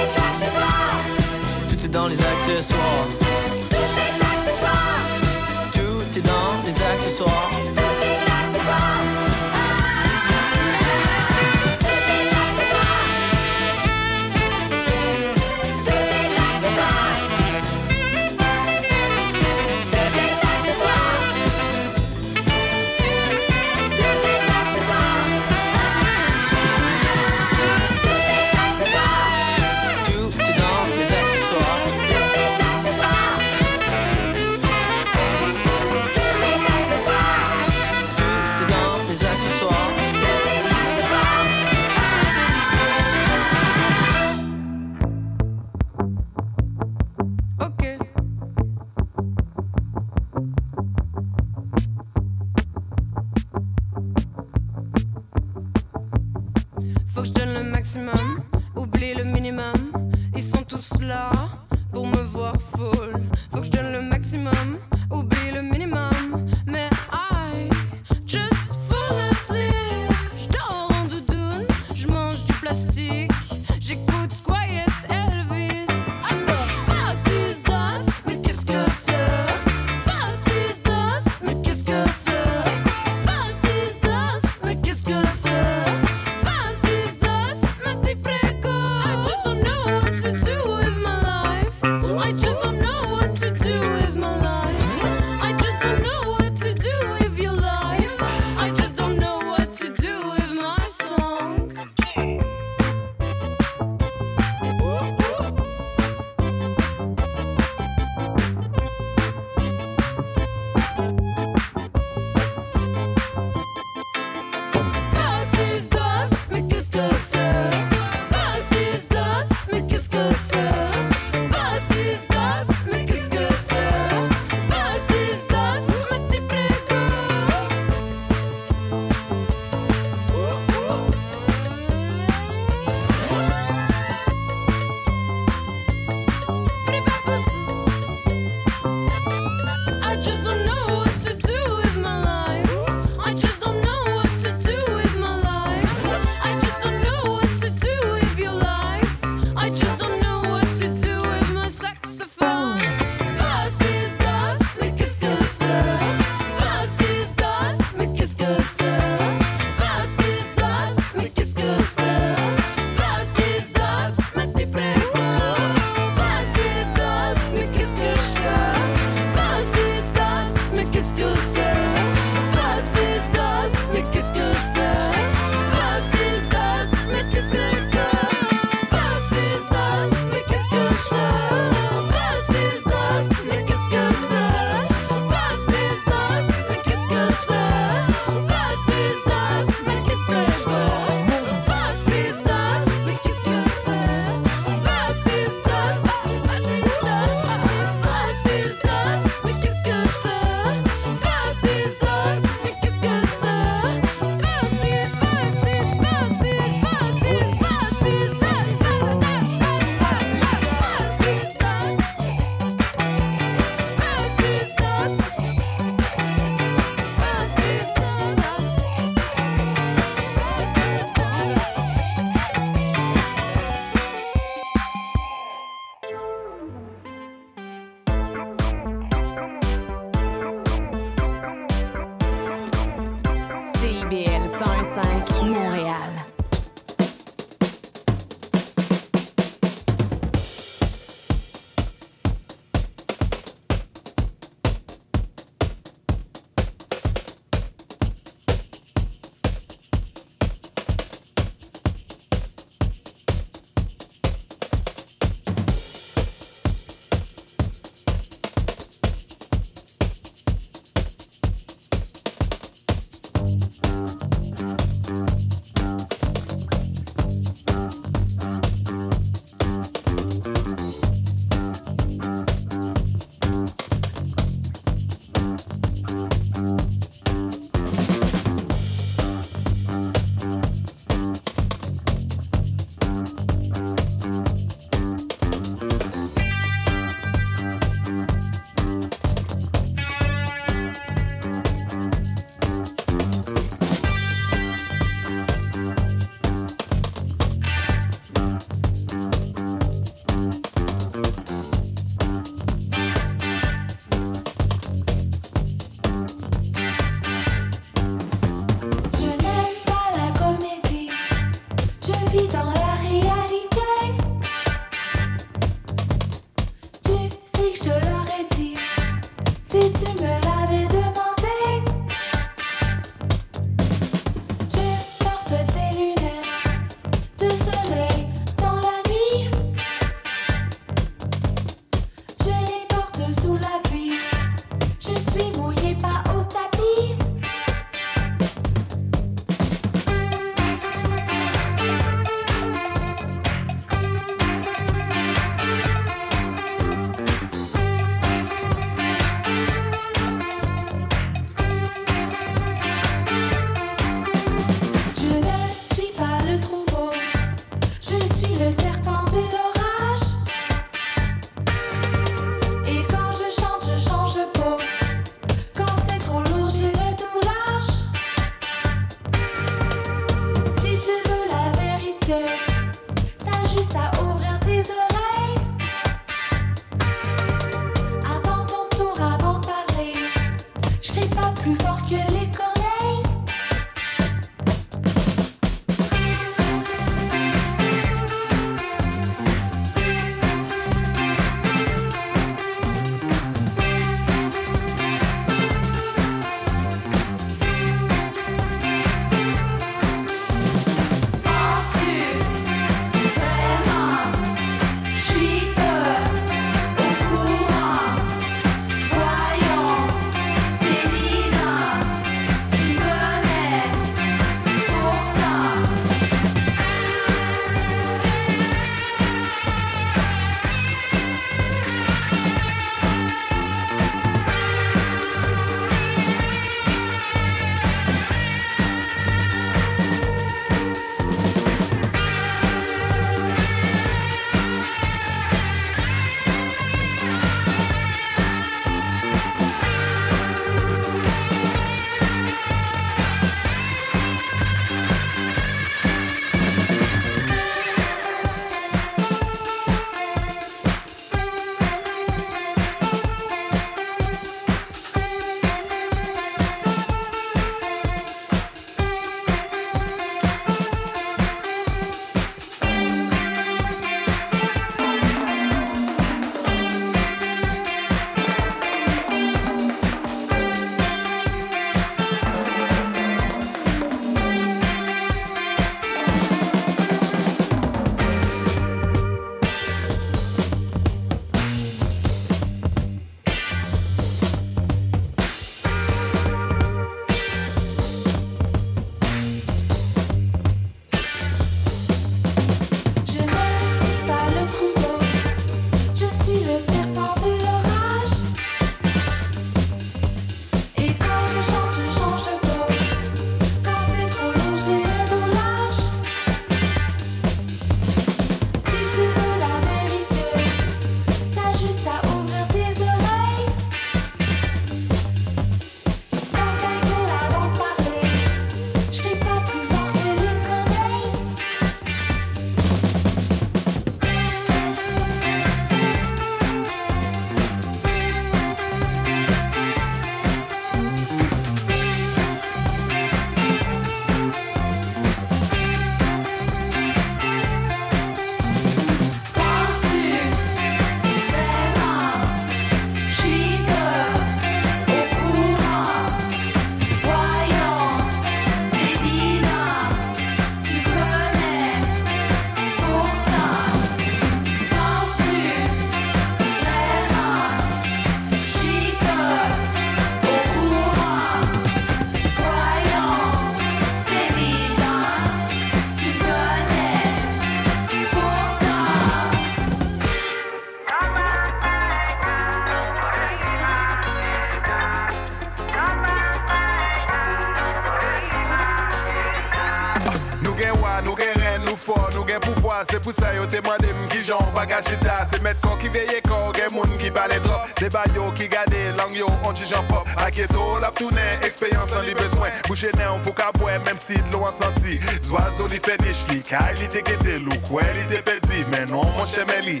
ki 585.02 585.10
jan 585.10 585.20
bagaj 585.20 585.44
chita 585.44 585.44
Se 585.44 585.60
met 585.62 585.80
kon 585.80 585.98
ki 585.98 586.08
veye 586.08 586.40
kon 586.42 586.72
gen 586.74 586.92
moun 586.92 587.18
ki 587.18 587.30
pale 587.30 587.60
trop 587.60 587.80
Se 587.98 588.08
ba 588.10 588.24
yo 588.34 588.52
ki 588.52 588.68
gade 588.68 589.16
lang 589.16 589.34
yo 589.34 589.46
on 589.64 589.74
ti 589.74 589.86
jan 589.86 590.06
pop 590.08 590.26
Aketo 590.36 590.98
la 591.00 591.10
toune, 591.10 591.42
ekspeyans 591.62 592.12
an 592.14 592.24
li 592.24 592.34
bezwen 592.34 592.72
Bouche 592.86 593.10
nen 593.16 593.42
pou 593.42 593.52
ka 593.52 593.72
bwe, 593.78 593.98
mem 594.04 594.18
si 594.18 594.34
dlo 594.50 594.64
an 594.66 594.72
santi 594.72 595.18
Zwazo 595.42 595.88
li 595.88 595.98
fenish 595.98 596.46
li, 596.50 596.62
kay 596.62 596.94
li 597.00 597.08
te 597.08 597.22
kete 597.22 597.58
lou 597.60 597.78
Kwe 597.88 598.04
li 598.14 598.26
te 598.30 598.42
pedi, 598.44 598.84
men 598.92 599.10
non 599.10 599.30
mon 599.36 599.46
cheme 599.46 599.80
li 599.86 600.00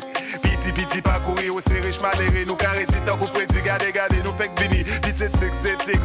Piti 0.64 0.80
piti 0.80 1.02
pa 1.02 1.20
kouri 1.20 1.50
ou 1.50 1.60
se 1.60 1.74
rich 1.84 2.00
malere 2.00 2.46
Nou 2.48 2.56
kareti 2.56 2.96
tan 3.04 3.18
kou 3.20 3.28
predi, 3.28 3.60
gade 3.60 3.90
gade 3.92 4.22
nou 4.24 4.32
fek 4.38 4.54
bini 4.56 4.78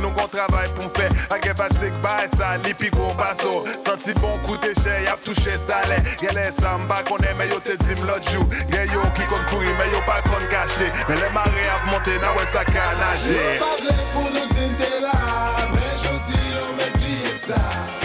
nou 0.04 0.12
kon 0.18 0.28
travay 0.34 0.68
pou 0.76 0.84
m 0.84 0.92
fe 0.98 1.08
Ake 1.32 1.54
sa, 2.28 2.58
li 2.66 2.74
pi 2.76 2.90
kou 2.92 3.14
Santi 3.80 4.12
bon 4.20 4.36
koute 4.44 4.74
che, 4.82 4.98
yap 5.06 5.24
touche 5.24 5.56
sale 5.56 6.02
konen, 7.08 7.38
me 7.40 7.48
yo 7.48 7.62
te 7.64 7.78
dim 7.86 8.04
lot 8.04 8.20
jou. 8.34 8.44
Gen 8.68 8.92
yo 8.92 9.06
ki 9.16 9.30
kon 9.32 9.48
kouri, 9.54 9.72
me 9.80 9.88
yo 9.94 10.04
pa 10.04 10.20
kon 10.28 10.44
kache 10.52 10.92
Men 11.08 11.24
le 11.24 11.32
mare 11.32 11.64
ap 11.78 11.88
monte, 11.94 12.20
na 12.20 12.36
we 12.36 12.44
sa 12.52 12.68
ka 12.68 12.92
nage 13.00 13.32
Yo 13.32 13.56
pa 17.48 17.99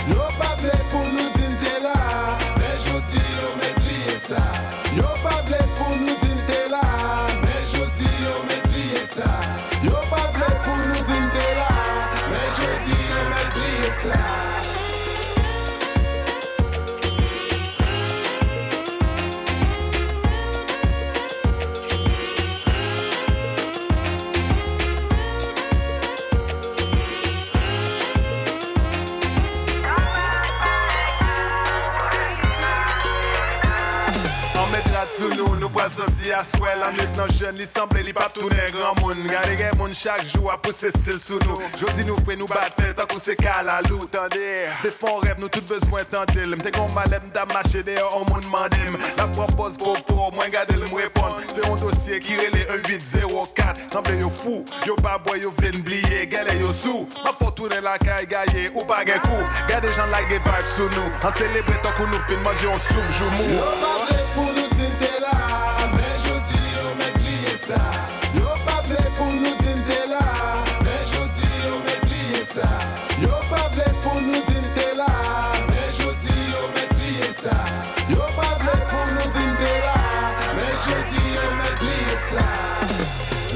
sou 35.25 35.37
nou, 35.39 35.57
nou 35.61 35.71
pral 35.73 35.89
sosi 35.93 36.33
aswel 36.37 36.83
Anit 36.85 37.17
nan 37.17 37.31
jen 37.39 37.57
li 37.57 37.67
semble 37.69 38.03
li 38.05 38.13
pa 38.17 38.27
tounen 38.35 38.73
gran 38.75 38.97
moun. 39.01 39.23
Gade 39.31 39.57
gen 39.59 39.77
moun 39.79 39.95
chak 39.97 40.23
jou 40.29 40.51
a 40.53 40.57
pousse 40.61 40.91
sil 41.01 41.21
sou 41.23 41.41
nou. 41.47 41.57
Jodi 41.81 42.05
nou 42.09 42.21
fwe 42.27 42.37
nou 42.41 42.49
bat 42.51 42.75
fè 42.77 42.93
tan 42.97 43.09
kou 43.11 43.23
se 43.23 43.37
kalalou 43.39 44.09
Tande, 44.13 44.43
defon 44.83 45.23
rev 45.25 45.41
nou 45.41 45.53
tout 45.53 45.65
bezwen 45.71 46.05
tante 46.13 46.45
Mte 46.55 46.75
kon 46.77 46.93
malem 46.97 47.31
da 47.35 47.47
mache 47.53 47.83
de 47.87 47.97
yo 47.97 48.11
an 48.19 48.29
moun 48.29 48.49
mandim 48.53 48.99
La 49.19 49.27
propose 49.37 49.81
popo, 49.81 50.29
mwen 50.37 50.53
gade 50.53 50.77
l 50.77 50.85
mwepon 50.91 51.41
Se 51.49 51.63
yon 51.65 51.81
dosye 51.83 52.21
ki 52.25 52.39
rele 52.43 52.65
1804 52.85 53.89
Semble 53.95 54.19
yo 54.21 54.31
fou, 54.43 54.65
yo 54.89 54.99
pa 55.01 55.17
boy 55.25 55.41
yo 55.45 55.55
vlen 55.61 55.81
bliye 55.87 56.25
Gale 56.31 56.59
yo 56.61 56.73
sou, 56.77 57.09
ma 57.25 57.33
pou 57.39 57.55
tounen 57.57 57.85
la 57.87 57.97
kay 58.03 58.29
gaye 58.31 58.69
Ou 58.75 58.85
pa 58.89 59.03
gen 59.09 59.23
kou, 59.25 59.49
gade 59.71 59.95
jan 59.97 60.13
like 60.13 60.29
de 60.29 60.41
vibe 60.43 60.69
sou 60.75 60.91
nou. 60.97 61.09
An 61.25 61.35
celebre 61.39 61.79
tan 61.85 61.97
kou 61.99 62.11
nou 62.11 62.29
fin 62.29 62.41
manje 62.45 62.69
yon 62.69 62.81
soub 62.91 63.11
jou 63.19 63.33
mou. 63.39 63.51
Yo 63.55 63.73
pa 63.81 63.97
vle 64.05 64.23
pou 64.35 64.53
nou 64.53 64.64
Yo 67.65 68.51
pa 68.67 68.83
vle 68.85 69.03
pou 69.17 69.33
nou 69.33 69.57
din 69.63 69.79
te 69.89 70.03
la 70.11 70.25
Men 70.85 70.99
jodi 71.09 71.47
yo 71.63 71.79
men 71.81 72.03
pliye 72.03 72.43
sa 72.45 72.67
Yo 73.23 73.39
pa 73.49 73.63
vle 73.73 73.87
pou 74.05 74.21
nou 74.21 74.43
din 74.51 74.67
te 74.77 74.91
la 74.99 75.09
Men 75.71 75.89
jodi 75.97 76.37
yo 76.51 76.67
men 76.75 76.93
pliye 76.93 77.31
sa 77.33 77.57
Yo 78.11 78.29
pa 78.37 78.51
vle 78.61 78.77
pou 78.91 79.07
nou 79.15 79.33
din 79.39 79.57
te 79.63 79.73
la 79.87 79.97
Men 80.59 80.77
jodi 80.85 81.25
yo 81.39 81.49
men 81.63 81.73
pliye 81.81 82.21
sa 82.27 82.47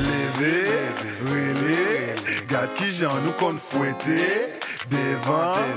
Leve, 0.08 0.56
rele, 1.28 2.16
gade 2.48 2.80
ki 2.80 2.88
jan 3.02 3.20
nou 3.28 3.36
kon 3.36 3.60
fwete 3.60 4.24
Devan, 4.88 5.68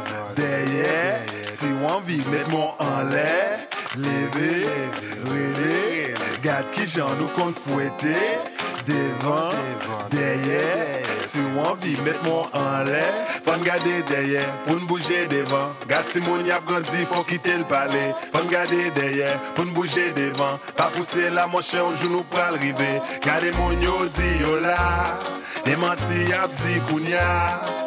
si 1.51 1.75
wanvi 1.83 2.23
met 2.31 2.47
mon 2.47 2.79
an 2.79 3.11
le 3.11 3.27
Leve, 3.99 5.90
gade 6.52 6.72
ki 6.76 6.86
jan 6.91 7.15
nou 7.19 7.32
kon 7.36 7.53
fwete 7.56 8.18
Devan, 8.82 9.53
deye, 10.10 10.61
si 11.22 11.44
wanvi 11.56 11.94
met 12.02 12.18
mon 12.26 12.49
an 12.57 12.88
le 12.90 13.03
Fan 13.45 13.61
gade 13.64 13.99
deye, 14.10 14.41
pou 14.65 14.80
n 14.80 14.88
bouje 14.90 15.22
devan 15.32 15.76
Gade 15.88 16.10
si 16.10 16.23
moun 16.26 16.49
yap 16.49 16.65
grandi, 16.68 17.06
fò 17.07 17.22
kite 17.28 17.60
l 17.61 17.65
pale 17.69 18.10
Fan 18.34 18.49
gade 18.52 18.90
deye, 18.98 19.36
pou 19.56 19.68
n 19.68 19.73
bouje 19.78 20.10
devan 20.18 20.57
Pa 20.76 20.90
pousse 20.95 21.30
la 21.36 21.45
mon 21.52 21.64
chè, 21.64 21.80
un 21.80 21.95
jou 21.95 22.11
nou 22.11 22.28
pral 22.34 22.57
rive 22.61 22.90
Gade 23.23 23.53
moun 23.60 23.86
yo 23.86 24.02
di 24.10 24.34
yo 24.41 24.57
la 24.65 24.80
E 25.69 25.78
manti 25.80 26.32
ap 26.36 26.57
di 26.64 26.82
kounya 26.90 27.28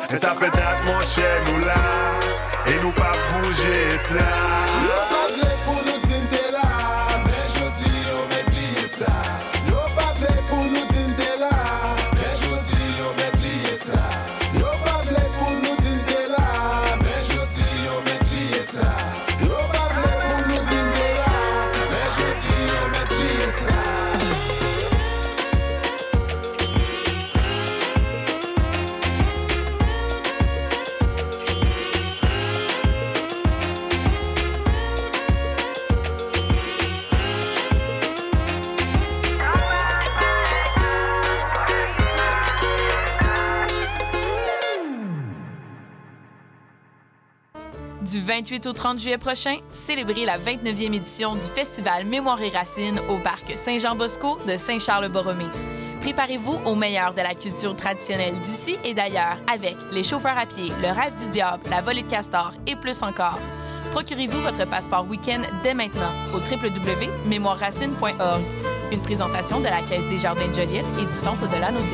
E 0.08 0.20
sa 0.20 0.36
fe 0.38 0.52
dat 0.54 0.86
mon 0.86 1.02
chè 1.10 1.34
nou 1.50 1.66
la 1.66 1.82
E 2.70 2.78
nou 2.78 2.94
pa 2.96 3.12
bouje 3.32 3.82
sa 4.06 4.30
Yo 4.86 5.02
pa 5.10 5.26
vle 5.34 5.53
Du 48.14 48.22
28 48.22 48.66
au 48.68 48.72
30 48.72 49.00
juillet 49.00 49.18
prochain, 49.18 49.56
célébrez 49.72 50.24
la 50.24 50.38
29e 50.38 50.94
édition 50.94 51.34
du 51.34 51.40
Festival 51.40 52.04
Mémoire 52.04 52.40
et 52.40 52.48
Racines 52.48 53.00
au 53.10 53.16
parc 53.16 53.58
Saint-Jean-Bosco 53.58 54.38
de 54.46 54.56
Saint-Charles-Borromée. 54.56 55.48
Préparez-vous 56.00 56.60
au 56.64 56.76
meilleur 56.76 57.12
de 57.12 57.22
la 57.22 57.34
culture 57.34 57.74
traditionnelle 57.74 58.38
d'ici 58.38 58.76
et 58.84 58.94
d'ailleurs 58.94 59.38
avec 59.52 59.74
les 59.90 60.04
chauffeurs 60.04 60.38
à 60.38 60.46
pied, 60.46 60.68
le 60.80 60.92
rêve 60.92 61.16
du 61.16 61.28
diable, 61.30 61.64
la 61.68 61.80
volée 61.80 62.04
de 62.04 62.08
castor 62.08 62.52
et 62.68 62.76
plus 62.76 63.02
encore. 63.02 63.40
Procurez-vous 63.90 64.42
votre 64.42 64.64
passeport 64.64 65.08
week-end 65.08 65.42
dès 65.64 65.74
maintenant 65.74 66.12
au 66.32 66.38
www.mémoireracine.org. 66.38 68.42
Une 68.92 69.02
présentation 69.02 69.58
de 69.58 69.64
la 69.64 69.82
Caisse 69.82 70.08
des 70.08 70.18
Jardins 70.18 70.46
de 70.46 70.54
Joliette 70.54 70.86
et 71.00 71.04
du 71.04 71.12
Centre 71.12 71.48
de 71.48 71.60
l'Anaudière. 71.60 71.90